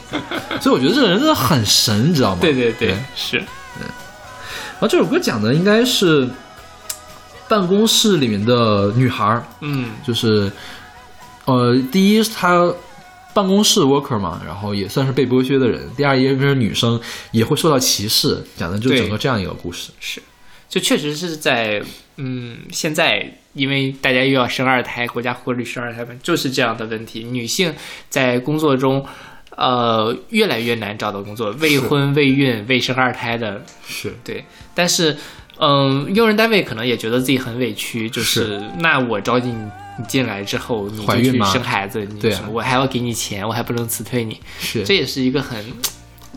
[0.60, 2.40] 所以我觉得这个人真的很神，你知道吗？
[2.42, 3.46] 对对对对，是，然
[4.82, 6.28] 后这首歌讲的应该是
[7.48, 10.52] 办公室里面的女孩儿，嗯就是
[11.46, 12.74] 呃，第一她
[13.36, 19.92] 办公室 worker 嘛，然后也算是被剥削的人；第二，因为是女生，也会受到歧视，讲的就对整个这样一个故事。
[20.00, 20.20] 是。
[20.74, 21.80] 就确实是在
[22.18, 27.24] 嗯，现在因为大家又要生二胎，国家呼吁生二胎嘛，就是这样的问题。
[27.26, 27.72] 女性
[28.10, 29.06] 在工作中，
[29.56, 34.46] 呃，越来越难找到工作，未婚、未孕、未生二胎的，是对。
[34.74, 35.16] 但是，
[35.60, 39.56] 嗯，用人单位可能也觉得自己很委屈，就是那我招进
[40.00, 45.64] 你进来之后，你就去怀孕吗生孩子，你什么我还要给你钱，我还不能辞退你，是这也是一个很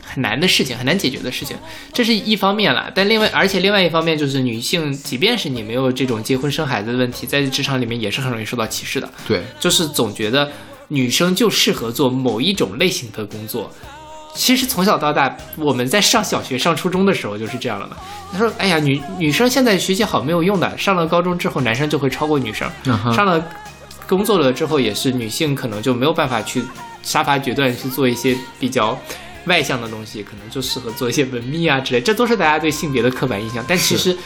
[0.02, 1.56] 很难的事情，很难解决的事情。
[1.92, 10.50] 这是一方面了，但另外，而且另外一方面就是女性，即便是你没有这种结婚生孩子的问题，在职场里面也是很容易受到歧视的，对，就是总觉得
[10.88, 13.70] 女生就适合做某一种类型的工作。
[14.34, 17.96] 其实从小到大，我们在上小学、上初中的时候就是这样了嘛。
[18.30, 22.70] 他说：“哎呀，女女生现在学习好没有用的，上了高中之后，男生就会超过女生。
[22.84, 23.42] 嗯上了
[24.06, 26.62] 工作了之后，也是女性可能就没有办法去
[27.02, 28.98] 杀伐决断去做一些比较
[29.46, 32.00] 外向的东西，可能就适合做一些文秘啊之类。
[32.00, 34.16] 这都是大家对性别的刻板印象，但其实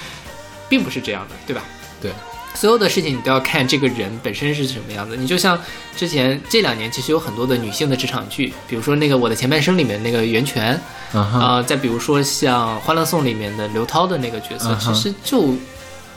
[0.68, 1.62] 并不是这样的，对吧？
[2.00, 2.10] 对，
[2.54, 5.14] 所有的事情你都要看这个人本身是什么样的。
[5.16, 5.60] 你就像
[5.96, 10.80] 之前这两年，其实有很多的女性的职场剧，比如说那个《我的前半生》里面那个袁泉，
[11.12, 15.54] 啊、再比如说像《欢乐颂》里面的刘涛的那个角色，其实就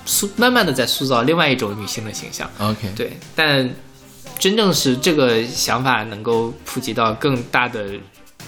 [0.06, 2.50] 塑慢慢的在塑造另外一种女性的形象。
[2.60, 3.70] OK，对，但
[4.40, 7.86] 真正是这个想法能够普及到更大的，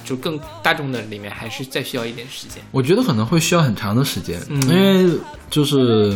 [0.05, 2.63] 就更大众的里面，还是再需要一点时间。
[2.71, 4.69] 我觉得可能会需要很长的时间，嗯因
[5.09, 5.17] 为
[5.49, 6.15] 就是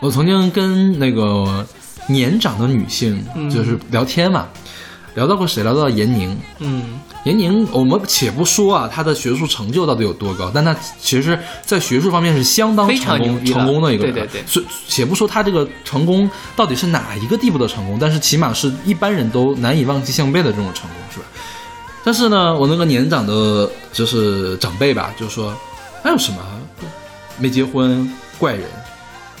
[0.00, 1.66] 我曾经跟那个
[2.06, 4.46] 年长的女性嗯就是聊天嘛，
[5.14, 5.62] 聊到过谁？
[5.62, 6.38] 聊到严宁。
[6.58, 14.12] 嗯严宁，我们且不说啊，她的学术成就到底有多高，但她其实，在学术方面是相当成功成功的一个人。
[14.12, 21.26] 对对对所以且不说她这个成功到底是哪一个地步的成功，但是起码是一般人都难以望其项背的这种成功，是吧？
[22.04, 25.54] 但是呢，我那个年长的，就是长辈吧，就说
[26.02, 26.38] 还有什么？
[27.38, 28.64] 没结婚怪人，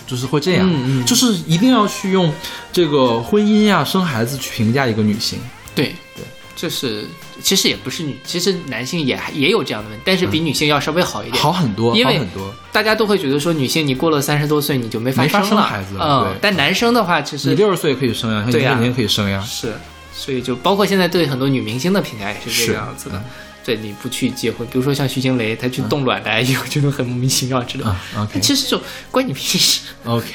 [0.06, 1.04] 就是会这样，嗯嗯。
[1.04, 2.32] 就是一定要去用
[2.72, 5.38] 这个婚姻呀、生孩子去评价一个女性。
[5.74, 6.24] 对对，
[6.56, 7.04] 就是
[7.42, 11.42] 其实也不是女，其实男性也也有这样的问题，但是比女性要稍微好一点。
[11.42, 12.54] 好很多，因为好很多。
[12.72, 19.40] 大家都会觉得说女性你过了三十多岁你就没法没法生了，生孩子了嗯对，但男生的话其实你六十岁可以生呀，像你年可以生呀。
[19.46, 19.74] 是，
[20.14, 23.18] 所以就包括现在对很多女明星的评价也是这个样子的。
[23.18, 23.24] 嗯
[23.64, 27.90] 对，你不去结婚，比如说像徐静蕾，她去冻卵，大家也会觉得很莫名其妙之类的。
[27.90, 30.26] 啊，OK 其实就关你屁事，OK，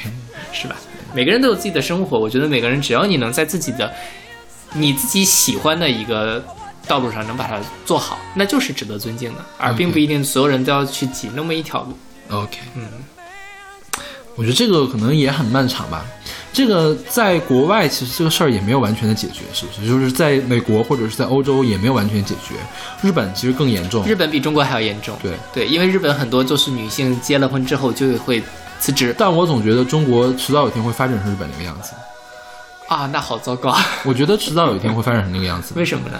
[0.50, 0.74] 是吧？
[1.12, 3.94] 每个人都有自己的生活，我觉得每个人只要你能在自己的
[4.72, 6.42] 你自己喜欢的一个
[6.86, 11.98] 道路上能把它做好，那就是值得尊敬的，而并不一定所有人都要去挤那么一条路。
[12.30, 12.88] OK，嗯，
[14.36, 16.02] 我觉得这个可能也很漫长吧。
[16.52, 19.86] 这个在国外其实这个事儿也没有完全的解决，是不是？
[19.86, 22.54] 就是在美国或者是在欧洲也没有完全解决。
[23.02, 24.04] 日本其实更严重。
[24.06, 25.16] 日本比中国还要严重。
[25.22, 28.42] 对，对，因为日本很多就是女性结了婚之后就会
[28.80, 31.92] 辞职但我总觉得中国迟早有一天会发展成日本那个样子。
[32.88, 33.76] 啊，那好糟糕。
[34.04, 35.74] 我觉得迟早有一天会发展成那个样子。
[35.76, 36.18] 为什么呢？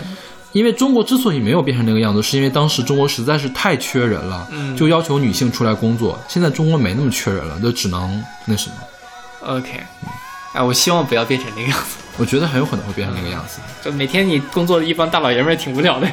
[0.53, 6.19] 因为中国之所以没有变成那个样子，是因为当时中国实在是太缺人了，嗯就要求女性出来工作。
[6.29, 8.77] 现在中国没那么缺人了，就只能那什么。
[9.41, 9.81] OK，
[10.53, 11.97] 哎，我希望不要变成那个样子。
[12.17, 13.61] 我觉得很有可能会变成那个样子。
[13.85, 16.11] 就每天你工作的一帮大老爷们儿挺无聊的，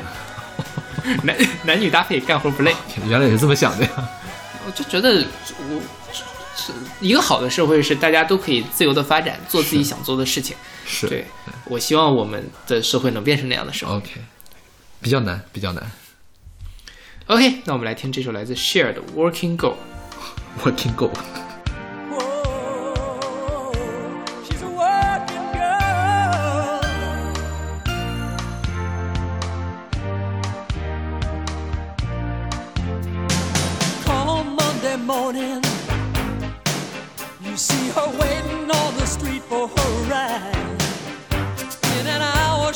[1.23, 2.75] 男男女搭配干活不累。
[3.07, 3.91] 原来也是这么想的呀。
[4.67, 5.25] 我就觉得
[5.69, 5.81] 我
[6.55, 10.55] 是一个好的社会，是大家都可以自由的发展，做自己想做的事情。
[10.87, 11.25] 是对，
[11.65, 13.93] 我希望我们的社会能变成那样的社会。
[13.93, 14.11] OK，
[15.01, 15.83] 比较难，比较难。
[17.27, 19.73] OK，那我们来听这首来自 Share 的《Working Girl》。
[20.63, 20.93] 我听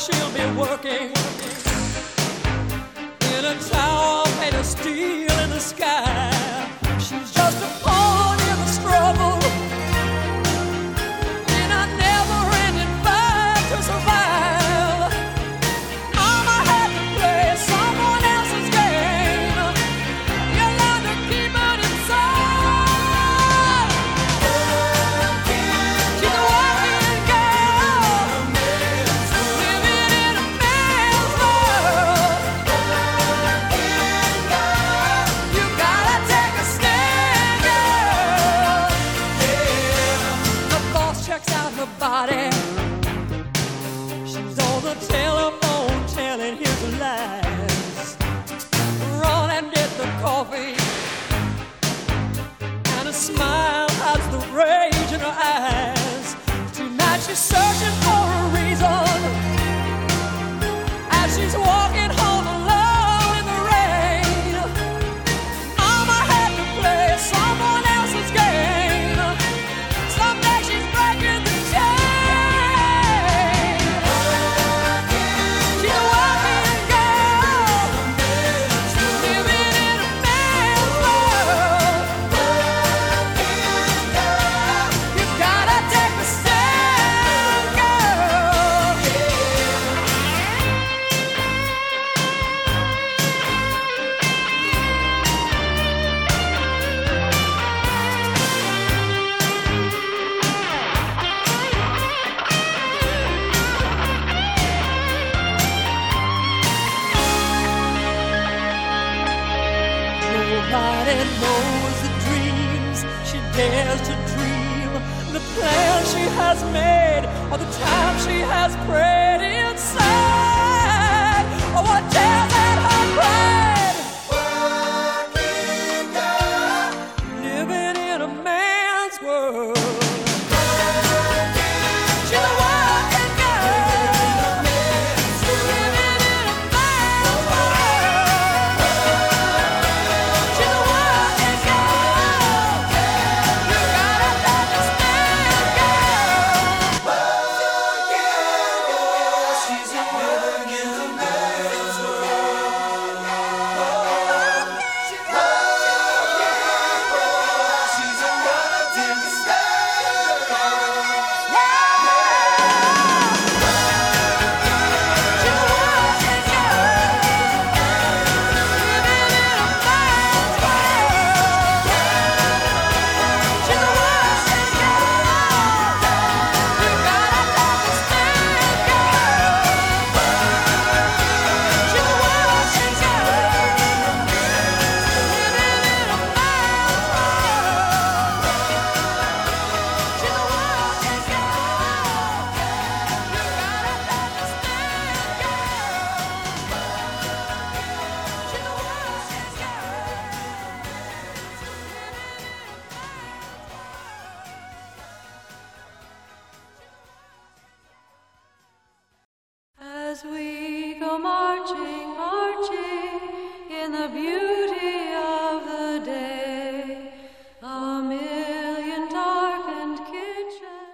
[0.00, 1.12] she'll be working
[3.34, 6.09] in a tower made of steel in the sky.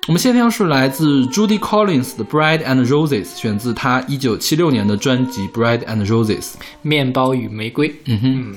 [0.09, 6.43] 我们现在听到是来自 Judy Collins 的《Bread and Roses》，选自她一九七六年的专辑《Bread and Roses》。
[6.83, 8.57] 面包与玫瑰，嗯哼，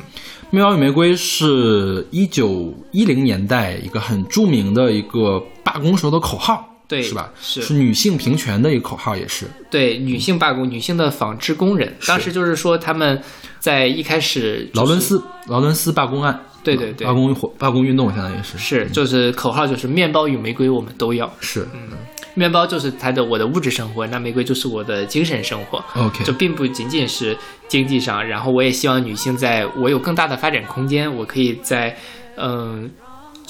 [0.51, 7.33] 面包与玫瑰是一九一零年代一个很著名的一个罢工时候的口号，对是吧？
[7.41, 7.63] 是。
[7.63, 9.47] 是女性平权的一个口号，也是。
[9.71, 13.19] 对女性罢工，女性的纺织工人，当时就是说他们
[13.59, 21.97] 在一开始、就是劳伦斯劳伦斯罢工案，对对对罢工活罢工运动相当于是是就是口号就是面包与玫瑰我们都要，是嗯
[22.35, 25.83] 面包就是它的我的物质生活，那玫瑰就是我的精神生活。
[25.95, 27.35] OK 这并不仅仅是
[27.67, 31.95] 经济上，然后我也希望女性在我有更大的发展空间，我可以在
[32.37, 32.89] 嗯、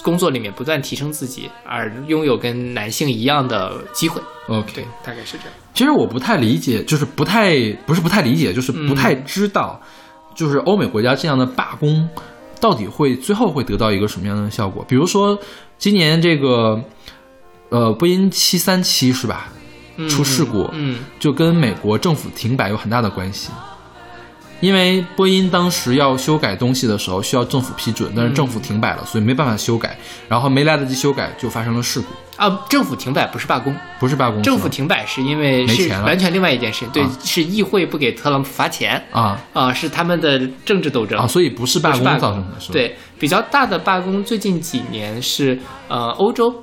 [0.01, 4.19] 工作里面不断提升自己，而拥有跟男性一样的机会。
[4.47, 5.53] OK 对。，大概是这样。
[5.75, 9.79] 其实我不太理解，就是不太不是不太理解，就是不太知道，
[10.33, 12.09] 就是欧美国家这样的罢工
[12.59, 14.85] 到底会最后会得到一个什么样的效果？
[14.87, 15.39] 比如说
[15.77, 16.81] 今年这个
[17.69, 19.49] 呃波音七三七是吧？
[20.09, 23.49] 出事故，嗯，就跟美国政府停摆有很大的关系。
[24.59, 29.97] 因为波音当时要修改东西的时候需要政府批准，但是政府停摆了，所以没办法修改，
[30.27, 36.05] 然后没来得及修改就发生了事故，啊，政府停摆不是罢工，不是罢工，政府停摆是因为是没钱了。
[36.05, 37.09] 完全另外一件事，对，啊。
[37.23, 39.39] 是议会不给特朗普发钱啊。
[39.53, 41.17] 啊，是他们的政治斗争。
[41.17, 42.03] 啊，所以不是罢工。
[42.19, 42.73] 造成的，是吧？
[42.73, 45.57] 对，比较大的罢工，最近几年是
[45.87, 46.53] 呃欧洲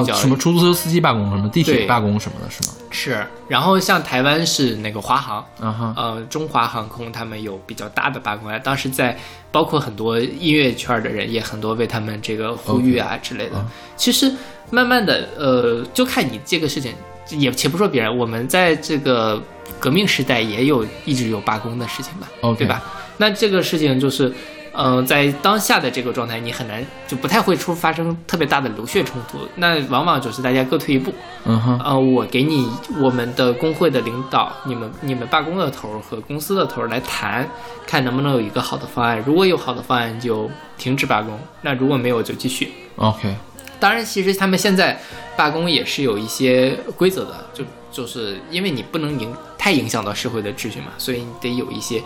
[0.00, 2.74] 哦，什么出租车司机罢工，什么地铁罢工什么的，是吗？
[2.90, 9.16] 是，然后像台湾是那个华航，啊哈，呃，中华航空他们有比较大的罢工啊，当时在
[9.52, 13.56] 包括很多音乐圈的人也很多为他们这个呼吁啊之类的。
[13.56, 13.66] 啊
[13.96, 14.32] 其实
[14.70, 16.94] 慢慢的，呃，就看你这个事情，
[17.30, 19.42] 也且不说别人，我们在这个
[19.78, 22.82] 革命时代也有一直有罢工的事情吧 OK 对吧？
[23.16, 24.32] 那这个事情就是。
[24.76, 31.14] 呃，在当下的这个状态，你很难就不太会出发生特别大的流血冲突，那往往就是大家各退一步，
[31.46, 32.68] 嗯哼，呃，我给你
[33.00, 37.48] 我们的工会的领导，你们你们罢工的头儿和公司的头儿来谈，
[37.86, 39.22] 看能不能有一个好的方案。
[39.26, 42.70] 如果有好的方案，就停止罢工；那如果没有，就继续。
[42.96, 43.34] ，OK，
[43.80, 45.00] 当然，其实他们现在
[45.38, 52.02] 罢工也是有一些规则的，就就是因为你不能影太影响到社会的秩序嘛，所以你得有一些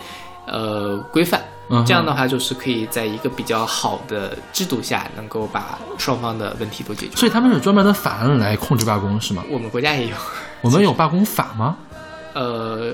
[0.47, 1.43] 呃规范。
[1.71, 7.17] 嗯这样的话，就是可以在一个比较好的制度下，能够把双方的问题都解决。
[7.17, 9.45] 所以他们有专门的法案来控制罢工是吗？
[9.49, 10.17] 我们国家也有，
[10.63, 11.77] 我们有罢工法吗
[12.35, 12.93] 呃，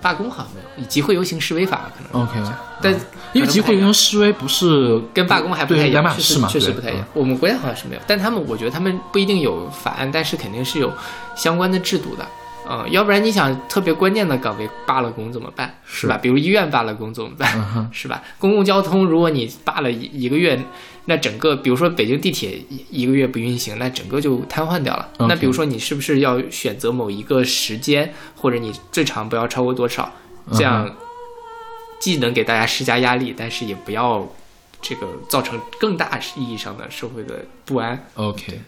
[0.00, 2.22] 罢工好像没有，以集会游行示威法可能。
[2.24, 2.40] ？OK，
[2.80, 2.94] 但
[3.32, 7.04] 因为集会游行示威不是跟罢工还不太一样，确实确实不太一样。。
[7.12, 10.92] 我们国家好像是没有，但他们我觉得他们不一定有法案，但是肯定是有
[11.34, 12.24] 相关的制度的。
[12.68, 15.78] 嗯，要不然你想特别关键的岗位罢了工怎么办？
[15.84, 16.18] 是吧？
[16.18, 17.52] 比如医院罢了工怎么办？
[17.76, 18.22] 嗯 是吧？
[18.38, 20.58] 公共交通如果你罢了一一个月，
[21.06, 25.08] 那整个比如说北京地铁一一个月不运行，那整个就瘫痪掉了。
[25.18, 30.10] 那比如说你是不是要选择某一个时间，或者你最长不要超过多少，
[30.52, 30.90] 这样
[32.00, 34.26] 既能给大家施加压力，但是也不要
[34.80, 38.06] 这个造成更大意义上的社会的不安。
[38.14, 38.60] OK，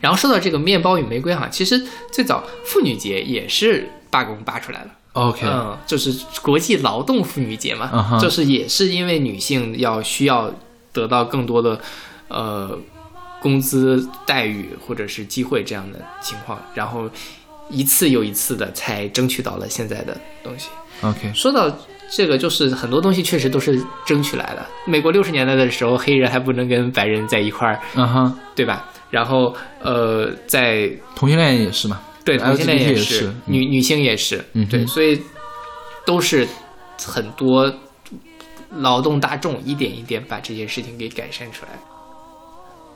[0.00, 1.82] 然后说到这个面包与玫瑰哈，其实
[2.12, 4.90] 最早妇女节也是罢工罢出来的。
[5.12, 10.52] OK，嗯，就是国际劳动妇女节嘛就是也是因为女性要需要
[10.92, 11.80] 得到更多的
[12.28, 12.78] 呃
[13.40, 17.10] 工资待遇或者是机会这样的情况，然后
[17.68, 20.68] 一次又一次的才争取到了现在的东西。
[21.00, 21.68] OK，说到
[22.10, 24.64] 这个，就是很多东西确实都是争取来的。
[24.86, 28.84] 美国六十年代的时候，黑人还不能跟白人在一块儿，嗯哼，对吧？
[29.10, 35.20] 然后呃，在同性恋也是嘛，对，同性恋也是，是女女性也是，嗯对，所以
[36.04, 36.46] 都是
[37.04, 37.72] 很多
[38.70, 41.72] 劳动大众一点一点把这些事情给改善出来。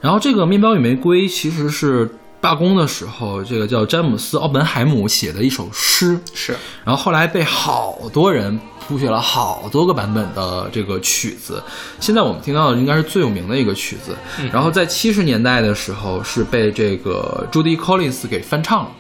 [0.00, 2.10] 然后这个《面包与玫瑰》其实是
[2.42, 11.62] 罢工的时候，这个叫詹姆斯·奥本海姆写的一首诗，是，然后后来被好多人谱写了好多个版本的这个曲子。
[12.00, 14.16] 现在我们听到的应该是最有名的一个曲子。
[14.52, 18.90] 然后在七十年代的时候是被这个朱迪·柯林斯给翻唱了。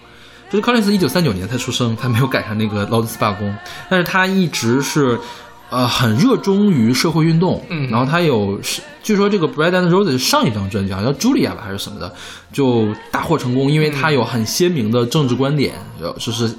[0.48, 3.52] 朱迪·柯林斯一九三九年才出生，他没有赶上那个劳动斯罢工，
[3.90, 5.18] 但是他一直是。
[5.72, 12.12] 呃，很热衷于社会运动，嗯然后他有是，据说这个《Bread and Roses》上一张专辑好像叫《茱莉亚》吧还是什么的，
[12.52, 16.54] 就大获成功，因为他有很鲜明的政治观点，呃就是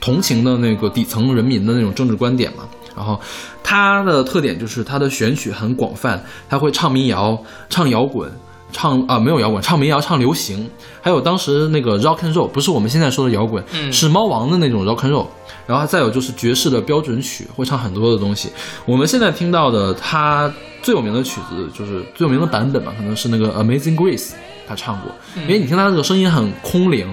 [0.00, 2.64] 同情的那个底层人民的那种政治观点嘛。
[2.96, 3.20] 然后
[3.62, 7.38] 他的特点就是他的选曲很广泛，他会唱民谣、
[7.68, 8.32] 唱摇滚、
[8.74, 10.68] 唱啊没有摇滚，唱民谣、唱流行，
[11.00, 15.26] 还有当时那个 rock and roll，不是我们现在说的摇滚，嗯是猫王的那种 rock and roll。
[15.66, 18.50] 然后再有就是爵士的标准曲，会唱很多的东西。
[18.84, 20.52] 我们现在听到的他
[20.82, 24.32] 最有名的曲子，就是最有名的版本吧，可能是那个 Amazing Grace，
[24.68, 25.10] 他唱过。
[25.36, 27.08] 因为你听他这个声音很空灵，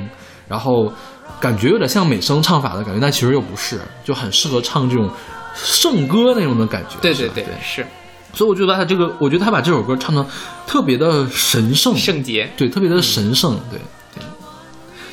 [0.50, 0.92] 然后
[1.40, 5.10] 感觉有点像美声唱法的感觉，但其实又不是，就很适合唱这种
[5.56, 6.98] 圣歌那种的感觉。
[7.02, 7.88] 对对对，是对，是
[8.34, 10.26] 所以我觉得他这个，我觉得他把这首歌唱的
[10.66, 12.49] 特别的神圣，圣洁。
[12.56, 13.80] 对，特别的神圣，对
[14.16, 14.24] 对。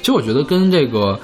[0.00, 1.18] 其实我觉得跟这个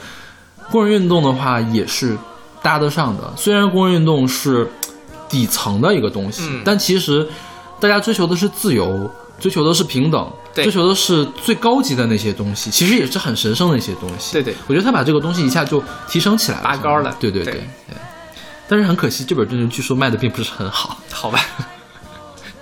[0.70, 2.16] 工人运动的话也是
[2.62, 3.32] 搭得上的。
[3.36, 4.68] 虽然工人运动是
[5.28, 7.26] 底层的一个东西，嗯但其实
[7.80, 14.32] 大家追求的是自由，追求的是平等，追求的是最高级的那些东西，其实也是很神圣的一些东西。
[14.32, 17.96] 对对我觉得他把这个东西一下就提升起来了，拔高了对对对对对。
[18.66, 20.98] 但是很可惜，这本真人据说卖的并不是很好。
[21.12, 21.38] 好吧，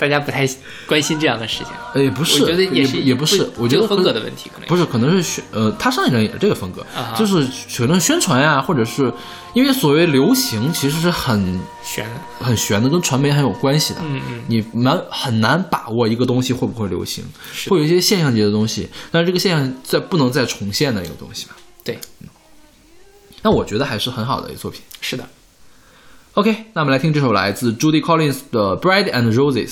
[0.03, 0.45] 大家不太
[0.87, 1.69] 关心这样的事情。
[1.95, 6.85] 呃，也不是，我觉得也是不也不是，我觉得风格的问题，可能不是，可能是宣呃，他上一张也是这个风格，
[7.17, 7.47] 就是
[7.77, 9.13] 可能宣传呀、或者是
[9.55, 12.05] 因为所谓流行其实是很悬。
[12.41, 14.01] 很悬的，跟传媒很有关系的。
[14.03, 17.25] 嗯嗯，你蛮很难把握一个东西会不会流行，
[17.69, 21.57] 会有一些现象级的东西，但是这个现象在不能再重现的一个东西吧。
[21.85, 21.99] 对，
[23.43, 24.81] 那我觉得还是很好的一个作品。
[25.01, 25.25] 是的。
[26.35, 29.69] OK，那我们来听这首来自 Judy Collins 的《Bread and Roses》。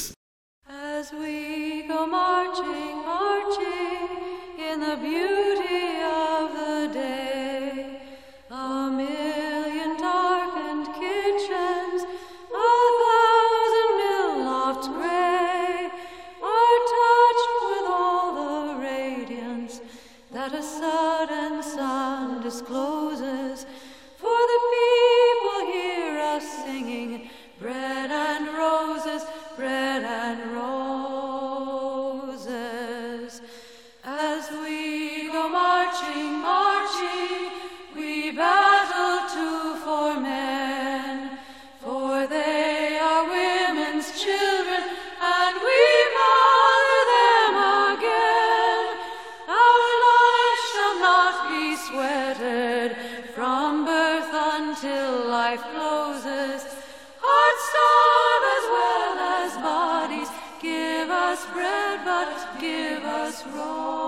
[63.46, 63.99] wrong.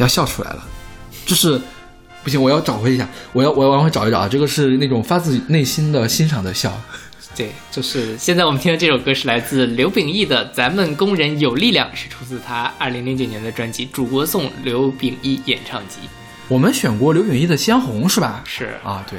[0.00, 0.64] 要笑出来了，
[1.24, 1.60] 就是
[2.24, 6.72] 不行，我要找回一下，我要我要往回找一找啊，这个是那种发自内心的欣赏的笑。
[7.36, 16.00] 对，就是现在我们听的这首歌是来自刘秉义的《咱们工人有力量》，是出自他二零零九年的专辑《祖国颂》刘秉义演唱集。
[16.48, 18.42] 我们选过刘秉义的《鲜红》是吧？
[18.44, 19.18] 是啊，对，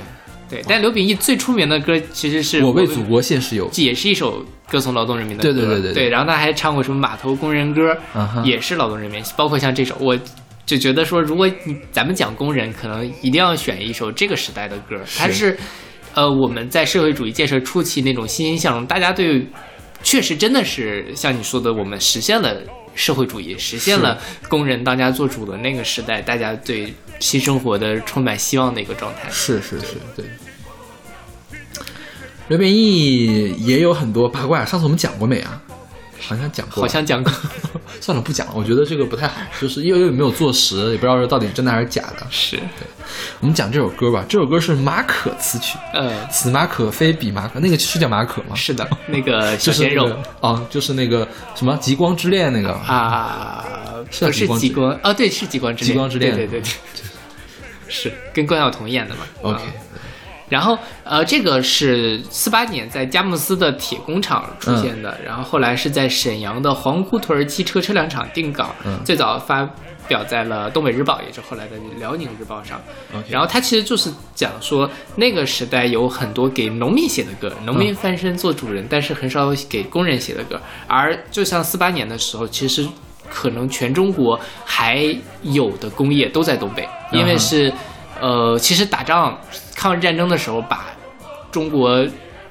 [0.49, 3.71] 对，但刘秉义最出名的歌其实是我为祖国献石油。
[3.77, 5.53] 也是一首歌颂劳动人民的歌。
[5.53, 7.97] 对对对对对对然后他还唱过什么码头工人歌，
[8.43, 10.15] 也是劳动人民，包括像这首，我
[10.65, 15.57] 就觉得说，如果你咱们讲工人，可能一定要选一首这个时代的歌，它是，
[16.13, 19.45] 呃，我们在社会主义建设初期那种欣欣向荣，大家对，
[20.03, 22.61] 确实真的是像你说的，我们实现了。
[22.93, 24.19] 社会主义实现了
[24.49, 29.29] 工人当家作主的那个时代，大家对新生活的充满希望的一个状态。
[29.29, 30.25] 是是是，对。
[32.49, 35.61] 刘秉义也有很多八卦，上次我们讲过没啊？
[36.21, 37.31] 好像讲过，好像讲过。
[37.99, 38.53] 算了，不讲了。
[38.55, 42.25] 我觉得这个不太好，就是又又没有坐实，也不知道到底真的还是假的。
[42.29, 42.87] 是对，
[43.41, 44.23] 我们讲这首歌吧。
[44.29, 48.55] 这首歌是马可词曲，呃，此马可非彼马可，那个是叫马可吗？
[48.55, 53.65] 是的，那个 小就是鲜肉那个啊，就是那个什么《极光之恋》那个啊，
[54.05, 56.71] 不是是极光之极光啊，对，是极光之恋，极光之恋对对对对，
[57.89, 59.99] 是跟关晓彤演的嘛 OK，嗯
[60.51, 69.65] 然后呃，这个是四八年在佳木斯的铁工厂出现的，然后后来是在沈阳的黄姑屯汽车车辆厂定稿，嗯最早发
[70.09, 72.81] 表在了《东北日报》，也是后来的《辽宁日报》上。
[73.29, 80.59] 然后它其实就是讲说那个时代有很多给农民写的歌，农民翻身做主人，但是很少有给工人写的歌。
[80.85, 82.85] 而就像四八年的时候，其实
[83.29, 87.71] 可能全中国还有的工业都在东北，因为是。
[88.19, 89.35] 呃，其实打仗、
[89.75, 90.87] 抗日战争的时候，把
[91.51, 92.05] 中国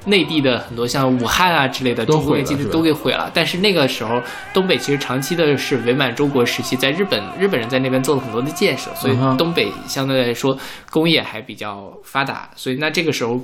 [0.07, 3.31] 内地的很多像武汉啊之类的都中国基地都给毁了。
[3.35, 4.21] 但是那个时候，
[4.55, 10.59] 东北其实长期的是伪满洲国时期，在日本日本人在那边做了很多的建设，所以东北相对来说
[10.91, 12.49] 工业还比较发达。
[12.57, 13.39] 所以那这个时候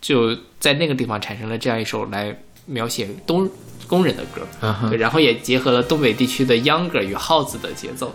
[0.00, 2.36] 就在那个地方产生了这样一首来
[2.66, 3.48] 描写东
[3.86, 4.42] 工人的歌。
[4.96, 8.12] 然后也结合了东北地区的秧歌与号子的节奏，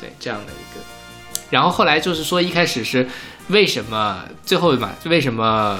[0.00, 0.80] 对这样的一个。
[1.50, 3.06] 然后后来就是说，一开始是
[3.48, 4.90] 为什么最后嘛？
[5.04, 5.78] 为什么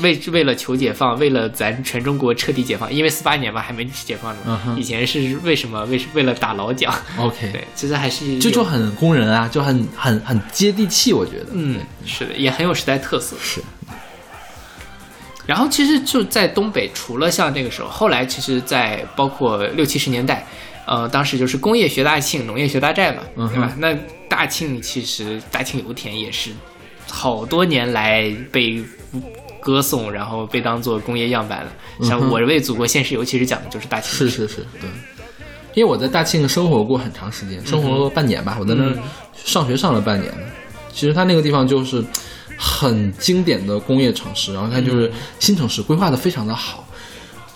[0.00, 2.92] 为为了求解放，为了咱全中国彻底解放？
[2.92, 4.60] 因为四八年嘛还没解放呢。
[4.66, 5.84] 嗯以前是为什么？
[5.86, 6.92] 为为了打老蒋？
[7.18, 11.46] OK，对，其实还是有这就很工人啊，就很很很接地气，我觉得。
[11.52, 13.36] 嗯，是的，也很有时代特色。
[13.40, 13.60] 是。
[15.46, 20.44] 然后其实就在东北，除了像那个时候，后来其实，在包括六七十年代，
[20.86, 23.72] 呃，当时就是工业学大庆，农业学大寨嘛，嗯对吧？
[23.78, 23.96] 那
[24.28, 26.50] 大庆其实大庆油田也是
[27.08, 28.82] 好多年来被
[29.60, 31.72] 歌颂，然后被当做工业样板了。
[32.02, 34.12] 像我为祖国献石油，其实讲的就是大庆。
[34.12, 34.88] 是是是，对。
[35.74, 39.02] 因为我在大庆生活过很长时间，生活了半年吧，我在那儿嗯
[39.34, 40.32] 上学上了半年。
[40.92, 42.02] 其实它那个地方就是，
[42.56, 46.88] 很经典的工业城市，然后它就是新城市规划的非常的好，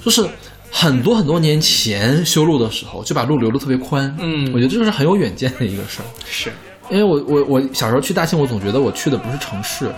[0.05, 0.28] 就是
[0.70, 6.05] 很多很多年前修路的时候就把路留的特别宽，嗯我觉得这是很有远见的一个事儿。
[6.27, 6.52] 是，
[6.90, 9.90] 因为我我我小时候去大庆，我总觉得我去的不是城市，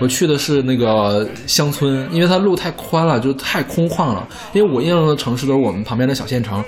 [0.00, 4.26] 我去的是那个乡村，因为它路太宽了，就太空旷了。
[4.52, 6.62] 因为我印象中的城市都是我们旁边的小县城，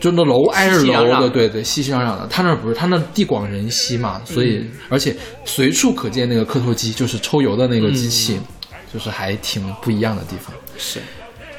[0.00, 2.26] 就那楼挨着楼的，对对，熙熙攘攘的。
[2.28, 8.40] 他那儿不是，他那地广人稀嘛，所以、而且随处可见那个磕头机，就是抽油的那个机器，
[8.92, 10.52] 就是还挺不一样的地方。
[10.76, 10.98] 是，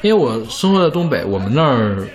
[0.02, 2.06] 因为我生活在东北，我们那儿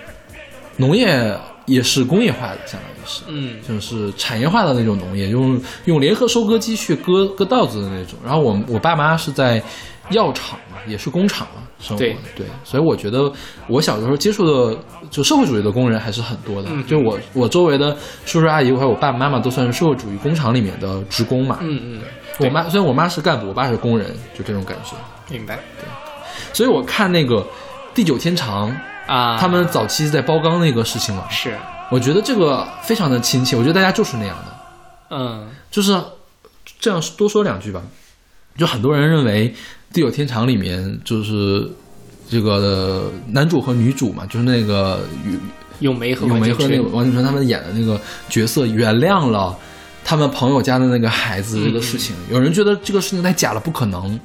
[0.76, 1.36] 农业
[1.66, 2.87] 也是工业化的，相当
[3.26, 8.18] 嗯就是产业化的那种农业，用用联合收割机去割割稻子的那种。
[8.24, 9.62] 然后我我爸妈是在
[10.10, 13.30] 药厂嘛，也是工厂嘛生活的，对所以我觉得
[13.68, 14.76] 我小的时候接触的
[15.10, 16.68] 就社会主义的工人还是很多的。
[16.72, 21.58] 嗯就我我周围的叔叔阿姨还有我爸爸妈妈都算是社会主义工厂里面的职工嘛。
[21.60, 22.00] 嗯嗯，
[22.38, 24.96] 我妈虽然我妈是干部，我爸是工人，就这种感觉。
[25.30, 25.84] 明白对
[26.54, 27.46] 所以我看那个
[27.94, 28.70] 地久天长，
[29.06, 29.36] 啊。
[29.38, 31.56] 他们早期在包钢那个事情嘛，是，
[31.90, 33.56] 我觉得这个非常的亲切。
[33.56, 34.58] 我觉得大家就是那样的。
[35.10, 35.98] 嗯就是
[36.78, 37.82] 这样多说两句吧。
[38.56, 39.48] 就很多人认为
[39.92, 41.70] 《地久天长》里面就是
[42.28, 45.40] 这个男主和女主嘛，就是那个咏
[45.80, 49.56] 咏梅和咏梅和那个王景春他们演的那个角色原谅了
[50.04, 52.16] 他们朋友家的那个孩子这个事情。
[52.30, 54.18] 有人觉得这个事情太假了，不可能。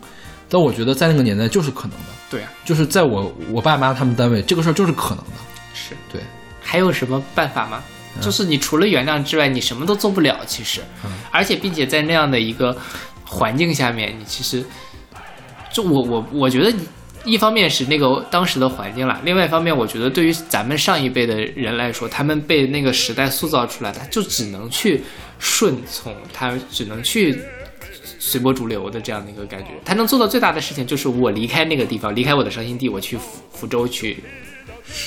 [0.50, 5.32] 但我觉得在那个年代就是可能的，对啊，就是在我我爸妈他们单位，这个事儿就是可能的。
[5.74, 5.96] 是。
[6.12, 6.22] 对，
[6.74, 7.84] 还有什么办法吗？
[8.20, 10.40] 就是你除了原谅之外，你什么都做不了。
[10.48, 10.82] 其实，
[11.30, 12.76] 而且并且在那样的一个
[13.26, 14.66] 环境下面，你其实，
[15.72, 16.84] 就我我我觉得你。
[17.26, 25.02] 一方面是那个当时的环境啦，另外一方面，我觉得对于咱们上一辈的人来说，他们被那个时代塑造出来，他就只能去
[25.40, 27.40] 顺从，他只能去
[28.20, 29.70] 随波逐流的这样的一个感觉。
[29.86, 34.22] 他能做到最大的事情，就是我离开那个地方，离开我的伤心地，我去福福州去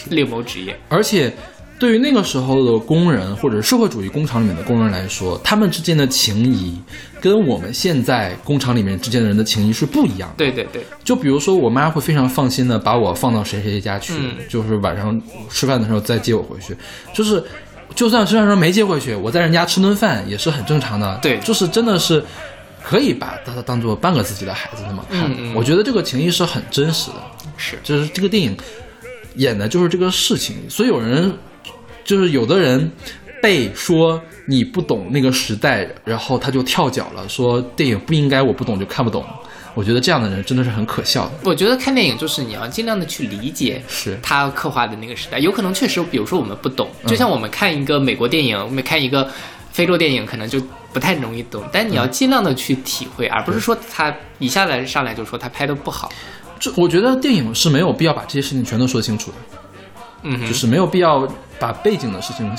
[0.09, 0.75] 另谋职业。
[0.89, 1.31] 而且，
[1.79, 6.81] 对于那个时候的工人或者社会主义工厂里面的工人来说，他们之间的情谊
[7.21, 10.35] 跟我们现在工厂里面之间的人的情谊是不一样的。
[10.37, 15.21] 对对对，就比如说，我妈会非常放心的把我放到谁谁家去，嗯就是晚上
[15.51, 16.77] 吃饭的时候再接我回去，
[17.13, 17.43] 就是。
[17.95, 21.19] 就算虽然说没接回去，我在人家吃顿饭也是很正常的。
[21.23, 22.23] 对就是真的是
[22.83, 25.31] 可以把他当做半个自己的孩子那么看。
[25.31, 27.17] 嗯嗯我觉得这个情谊是很真实的。
[27.57, 28.55] 是就是这个电影
[29.37, 31.33] 演的就是这个事情，所以有人
[32.07, 32.91] 就是有的人
[33.43, 39.23] 被说你不懂那个时代，然后他就跳脚了，说电影不应该我不懂就看不懂。
[39.75, 41.33] 我觉得这样的人真的是很可笑的。
[41.45, 49.31] 我觉得看电影就是你要尽量的去理解是他刻画的那个时代，有可能确实，比如说我们不懂，就像我们看一个美国电影，我们看一个
[49.73, 50.59] 非洲电影，可能就
[50.95, 56.11] 不太容易懂，但你要尽量的去体会，而不是说他一下来上来就说他拍的不好。
[56.59, 59.37] 这我觉得电影是没有必要把这些事情全都说清楚的，
[60.27, 61.27] 嗯，就是没有必要
[61.59, 62.53] 把背景的事情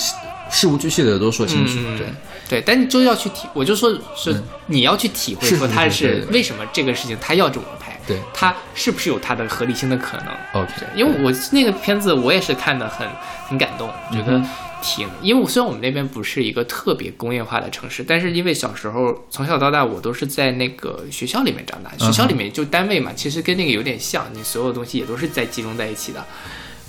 [0.49, 1.73] 事无巨细的都说清楚。
[1.77, 2.07] 嗯对，
[2.49, 10.27] 对，但你就要去体，我就说是你要去体会，说他是为什么这个事情他要这么拍，对他是不是有他的合理性的可能。
[10.53, 13.05] OK，因为我那个片子我也是看的很
[13.47, 14.49] 很感动，觉得嗯
[14.81, 26.25] 挺，因为我虽然我们那边不是一个特别工业化的城市，但是因为小时候从小到大我都是在那个学校里面长大，学校里面就单位嘛，其实跟那个有点像，你所有东西也都是在集中在一起的。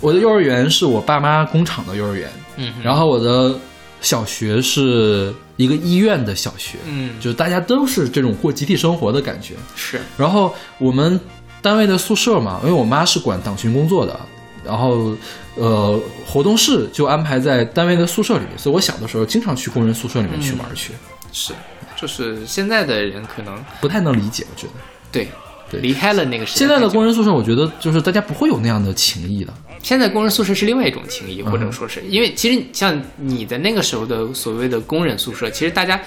[0.01, 3.53] 我的幼儿园是我爸妈工厂的幼儿园，嗯然后我的
[4.01, 9.55] 小学是一个医院的小学，嗯，就大家都是这种过集体生活的感觉。
[9.75, 9.99] 是。
[10.17, 11.19] 然后我们
[11.61, 14.17] 单位的宿舍嘛，因为我妈是管党群工作的，
[14.63, 15.13] 然后
[15.55, 20.93] 呃活动室就安排在单位的宿舍里面，所以我小的时候经常去工人宿舍里面去玩去，
[21.33, 21.51] 是，
[21.97, 24.73] 就是现在的人可能不太能理解，我觉得。
[25.11, 25.27] 对
[25.69, 25.81] 对。
[25.81, 26.59] 离开了那个时代。
[26.59, 29.53] 现在的工人宿舍，我觉得就是大家不会有那样的情谊了。
[29.81, 35.99] 现在工人宿舍是另外一种情谊，或者嗯说是因为其实像你的那个时候的所谓的工人宿舍，其实大家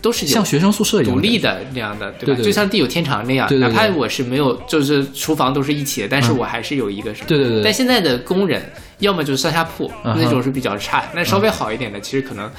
[0.00, 2.26] 都是像学生宿舍一样独立的的那样的，对吧？
[2.26, 7.26] 对对对就像地久天长那样，哪怕我是没有，就是厨房都是一起的，但是嗯我还是有一个什么。
[7.28, 8.62] 对对对对但现在的工人，
[8.98, 12.50] 要么就是上下铺、嗯那种是比较差，那稍微好一点的，其实可能。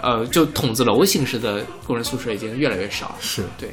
[0.00, 3.14] 呃，就筒子楼形式的工人宿舍已经越来越少了。
[3.20, 3.44] 是。
[3.56, 3.68] 对，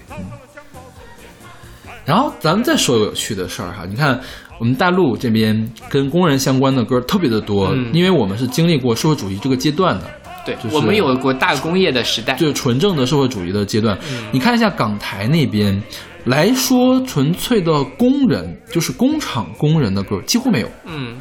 [2.05, 4.19] 然后咱们再说个有趣的事儿哈，你看
[4.59, 10.05] 我们大陆这边跟工人相关的歌特别的多，嗯因为我们是经历过社会主义这个阶段的，
[10.45, 13.97] 对、就是我们有过大工业的时代，就是纯正的社会主义的阶段。
[14.11, 15.81] 嗯你看一下港台那边
[16.25, 20.67] 来说，纯粹的工人，就是工厂工人的歌几乎没有。
[20.85, 21.15] 嗯，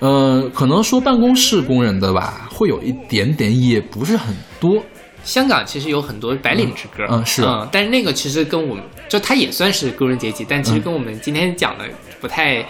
[0.00, 4.82] 呃，可能说办公室工人的吧，会有一点点，也不是很多。
[5.24, 11.84] 香港其实有很多白领之歌，嗯嗯是嗯，但是那个其实跟我们就它也算是工人阶级，但其实嗯跟我们今天讲的
[12.20, 12.62] 不太。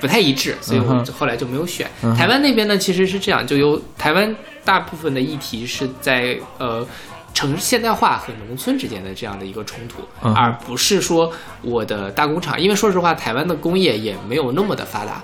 [0.00, 1.88] 不太一致，所以我们就后来就没有选。
[2.02, 6.86] 嗯台湾那边呢，其实是这样，就由台湾大部分的议题是在呃
[7.32, 10.02] 城市现代化和农村之间的这样的一个冲突，
[10.34, 11.32] 而不是说
[11.62, 12.60] 我的大工厂。
[12.60, 15.22] 因为说实话，台湾的工业也没有那么的发达，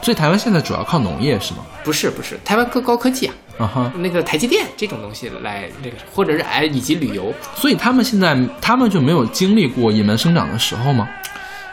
[0.00, 1.58] 所以台湾现在主要靠农业是吗？
[1.84, 11.08] 不是不是，台湾更高科技啊，啊哈，那个台积电这种东西来那个，或者是哎以及旅游，所以他们现在他们就没有经历过野蛮生长的时候吗？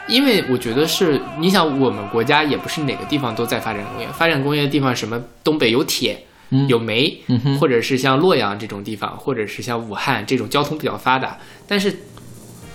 [0.08, 6.18] 因为我觉得是，你想我们国家也不是哪个地方都在发展工业，发展工业的地方什么东北有铁。
[6.50, 11.36] 嗯有煤，嗯或者是像洛阳这种地方，或者是像武汉这种交通比较发达，
[11.66, 11.92] 但是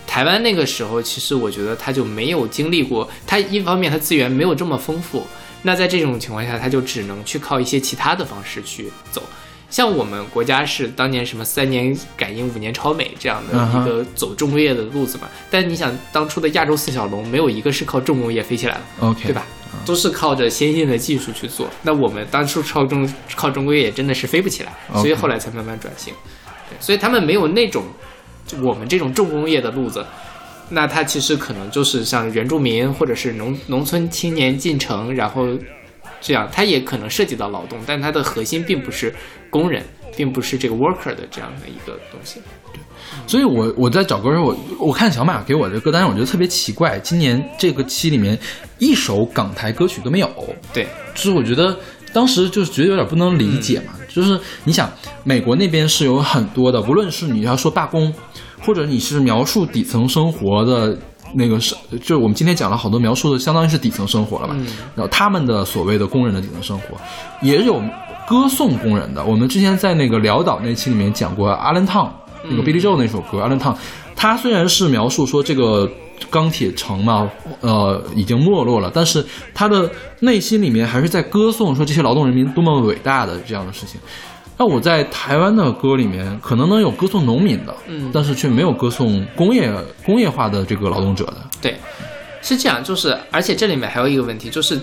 [0.08, 5.24] 台湾那个时候，其实我觉得他就没有经历过，他一方面他资源没有这么丰富，
[5.62, 9.22] 那在这种情况下，他就只能去靠一些其他的方式去走。
[9.70, 19.46] 像我们国家是当年什么三年赶英五年超美这样的一个走重工业的路子嘛，但你想当初的亚洲四小龙没有一个是靠重工业飞起来的，OK，对吧？
[19.86, 21.68] 都是靠着先进的技术去做。
[21.82, 26.12] 那我们当初靠重靠重工业也真的是飞不起来，所以后来才慢慢转型。
[26.68, 27.84] 对，所以他们没有那种
[28.44, 30.04] 就我们这种重工业的路子。
[30.70, 35.46] 那他其实可能就是像原住民或者是农农村青年进城，然后
[36.20, 39.14] 这样，它也可能涉及到劳动，但它的核心并不是
[39.48, 39.82] 工人，
[40.16, 42.40] 并不是这个 worker 的这样的一个东西。
[42.72, 42.80] 对
[43.26, 48.38] 所以我我在找歌的时候，我我看小马给我的歌单，我觉得特别奇怪，今年这个期里面
[48.78, 50.30] 一首港台歌曲都没有，
[50.72, 51.76] 对，就是我觉得
[52.12, 54.90] 当时就是觉得有点不能理解嘛，就是你想
[55.24, 58.12] 美国那边是有很多的，无论是你要说罢工，
[58.60, 60.96] 或者你是描述底层生活的。
[61.34, 64.54] 那个是，就是我们今天讲了好多描述的，相当于是底层生活了嘛。
[64.94, 66.96] 然后他们的所谓的工人的底层生活，
[67.40, 67.80] 也有
[68.28, 69.24] 歌颂工人的。
[69.24, 72.12] 我们之前在那个潦倒那期里面讲过阿伦烫
[72.44, 73.76] 那个 Billy Joe 那首歌，阿伦烫，
[74.16, 75.88] 他虽然是描述说这个
[76.30, 77.30] 钢铁城嘛，
[77.60, 79.24] 呃，已经没落了，但是
[79.54, 79.90] 他的
[80.20, 84.00] 内心里面还是在歌颂说这些劳动人民多么伟大的这样的事情。
[84.60, 89.72] 那我在台湾的歌里面，可能能有歌颂农民的，嗯但是却没有歌颂工业
[90.04, 91.36] 工业化的这个劳动者的。
[91.62, 91.76] 对，
[92.42, 94.78] 是这样，就是而且这里面还有一个问题，就是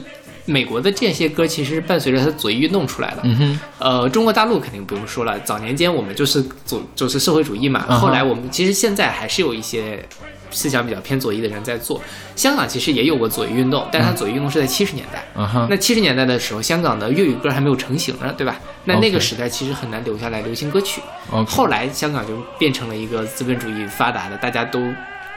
[0.46, 3.18] 美国的这些歌其实是伴随着他的左翼运动出来的。
[3.26, 10.04] 嗯哼，呃，中国大陆肯定不用说了，早年间我们就是左就是社会主义嘛，嗯后来我们其实现在还是有一些
[10.52, 12.02] 思想比较偏左翼的人在做。
[12.36, 15.26] 香港其实也有过左翼运动，但是它左翼运动是在七十年代。
[15.70, 18.60] 那七十年代的时候，香港的粤语歌还没有成型呢，对吧？
[18.86, 21.02] 那那个时代其实很难留下来流行歌曲。
[21.48, 24.80] 后来香港就变成了一个资本主义发达的，大家都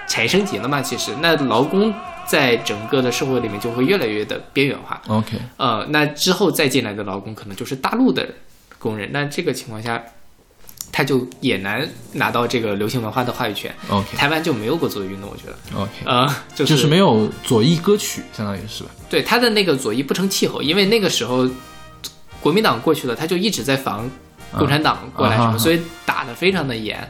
[0.06, 0.80] 产业升级了嘛。
[0.80, 1.92] 其实，那劳工
[2.26, 5.00] 在整个的社会里面就会越来越的边缘化。
[5.08, 8.28] OK，呃，那之后再进来的劳工可能就是大陆的
[8.78, 10.00] 工人，那这个情况下，
[10.92, 13.74] 他就也难拿到这个流行文化的话语权。
[13.88, 18.90] OK 台湾就没有过左翼运动，我觉得，OK，呃，就是就是没有左翼歌曲，相当于是吧？
[19.08, 21.48] 对他的那个左翼不成气候，因为那个时候
[22.40, 24.10] 国民党过去了，他就一直在防
[24.58, 27.08] 共产党过来什么，所以打得非常的严。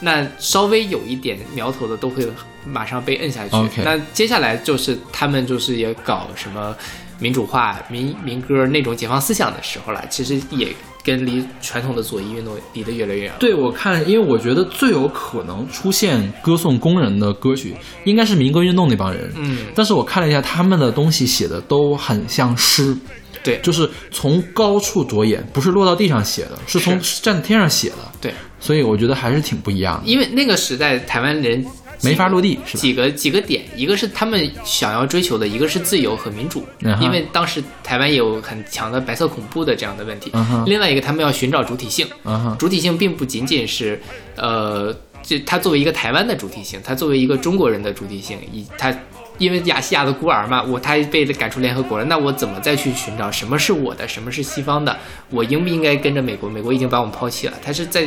[0.00, 2.24] 那稍微有一点苗头的都会
[2.64, 3.56] 马上被摁下去。
[3.56, 6.72] OK 那接下来就是他们就是也搞什么
[7.18, 10.72] 民主化、民民歌那种解放思想的时候了，其实也
[11.08, 13.32] 跟离传统的左翼运动离得越来越远。
[13.38, 17.74] 对，我看，因为我觉得最有可能出现歌颂工人的歌曲，
[18.04, 19.32] 应该是民歌运动那帮人。
[19.36, 22.94] 嗯，但是我看了一下他们的东西，写的都很像诗，
[23.42, 27.96] 对，就是从高处着眼，不是落到地上写的，是从站在天上写的。
[28.20, 31.64] 对，所以我觉得还是挺不一样的，因为那个时代台湾人
[32.02, 32.80] 没法落地，是吧？
[32.80, 40.30] 几个几个点，一个是他们想要追求的，一个是自由和民主，嗯因为当时台湾也有很强的白色恐怖的这样的问题。
[40.34, 44.00] 嗯另外一个，他们要寻找主体性，嗯主体性并不仅仅是，
[44.36, 48.96] 呃，这它作为一个台湾的主体性，它作为一个中国人的主体性，以它。
[49.38, 54.98] 因为亚细亚的孤儿嘛，我他被赶出联合国了，那我怎么再去寻找什么是我的，什么是西方的？
[55.30, 56.50] 我应不应该跟着美国？
[56.50, 58.04] 美国已经把我们抛弃了，他是在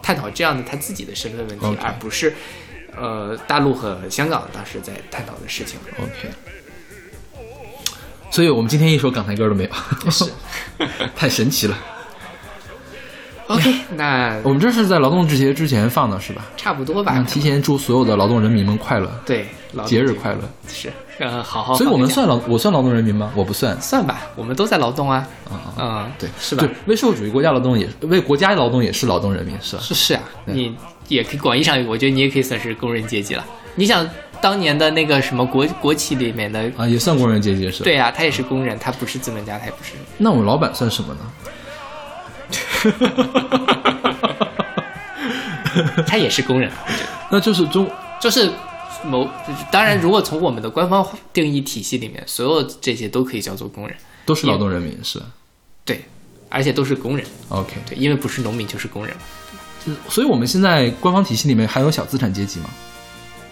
[0.00, 2.32] 探讨这样的他自己的身份问题而不是
[3.00, 5.78] 呃大陆和香港当时在探讨的事情。
[5.98, 6.30] OK。
[8.30, 9.64] 所以我们今天一首港台歌都没
[10.04, 10.24] 有，是
[11.16, 11.76] 太神奇了。
[13.48, 16.46] OK，那我们这是在劳动节之前放的是吧？
[16.56, 17.24] 差不多吧嗯，。
[17.24, 19.46] 提前祝所有的劳动人民们快乐，对，
[19.86, 20.40] 节日快乐。
[20.68, 21.74] 是呃，好好。
[21.74, 23.32] 所以我们算劳，我算劳动人民吗？
[23.34, 23.80] 我不算。
[23.80, 25.26] 算吧，我们都在劳动啊。
[25.48, 29.82] 啊嗯，对，是吧对？，为社会主义国家劳动也为国家劳动也是劳动人民，是吧？
[29.82, 30.76] 是是啊，你
[31.08, 33.44] 也可以广义上，我觉得你也可以算是工人阶级了。
[33.74, 34.06] 你想
[34.42, 37.84] 当年的那个什么国国企里面的，啊，也算工人阶级是吧？。
[37.84, 39.92] 对啊，他也是工人，他不是资本家，他也不是。
[40.18, 41.20] 那我们老板算什么呢？
[46.06, 48.50] 他也是工人，我觉得那就是中就是
[49.04, 49.28] 某
[49.70, 55.22] 当然，如果从我们的官方定义体系里面，所有这些都可以叫做工人，都是劳动人民是
[55.84, 56.04] 对，
[56.48, 59.22] 而且都是工人，？OK，对，因为不是农民就是工人嘛。
[60.08, 62.68] 所以我们现在官方体系里面还有小资产阶级吗？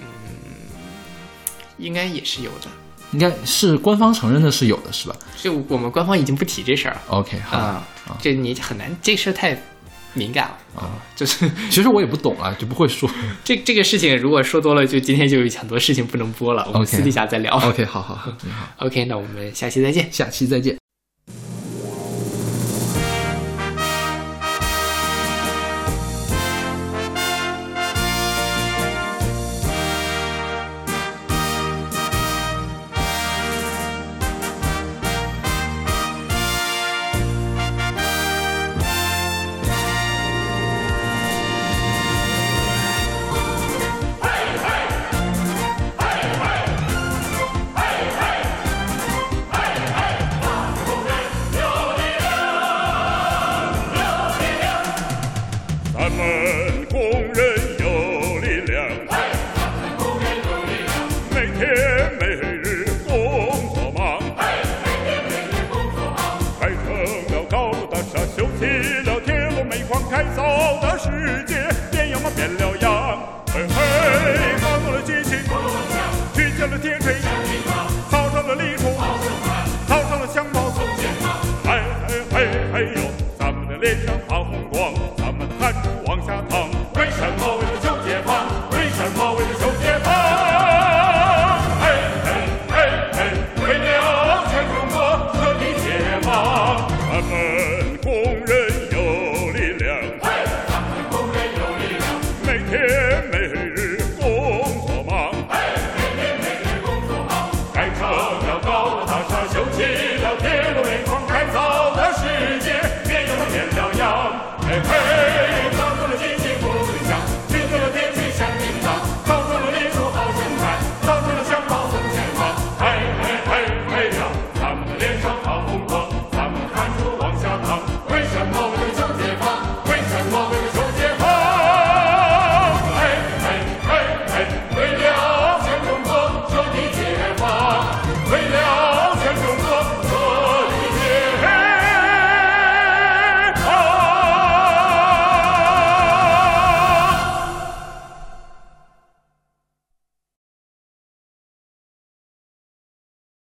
[0.01, 0.07] 嗯
[1.79, 2.67] 应该也是有的，
[3.13, 7.57] 应该是官方承认的是有的，是吧就我们官方已经不提这事儿了？OK，好。
[7.57, 7.87] 啊，
[8.21, 9.61] 这你很难，这事儿太
[10.15, 13.11] 敏感了啊，就是 其实我也不懂啊，就不会说。
[13.45, 17.53] 这这个事情，如果说多了，就今天就有很多事情不能播了，我们私底下再聊。
[17.59, 18.33] OK，好好好
[18.79, 20.11] ，OK，那我们下期再见。
[20.13, 20.86] 下期再见。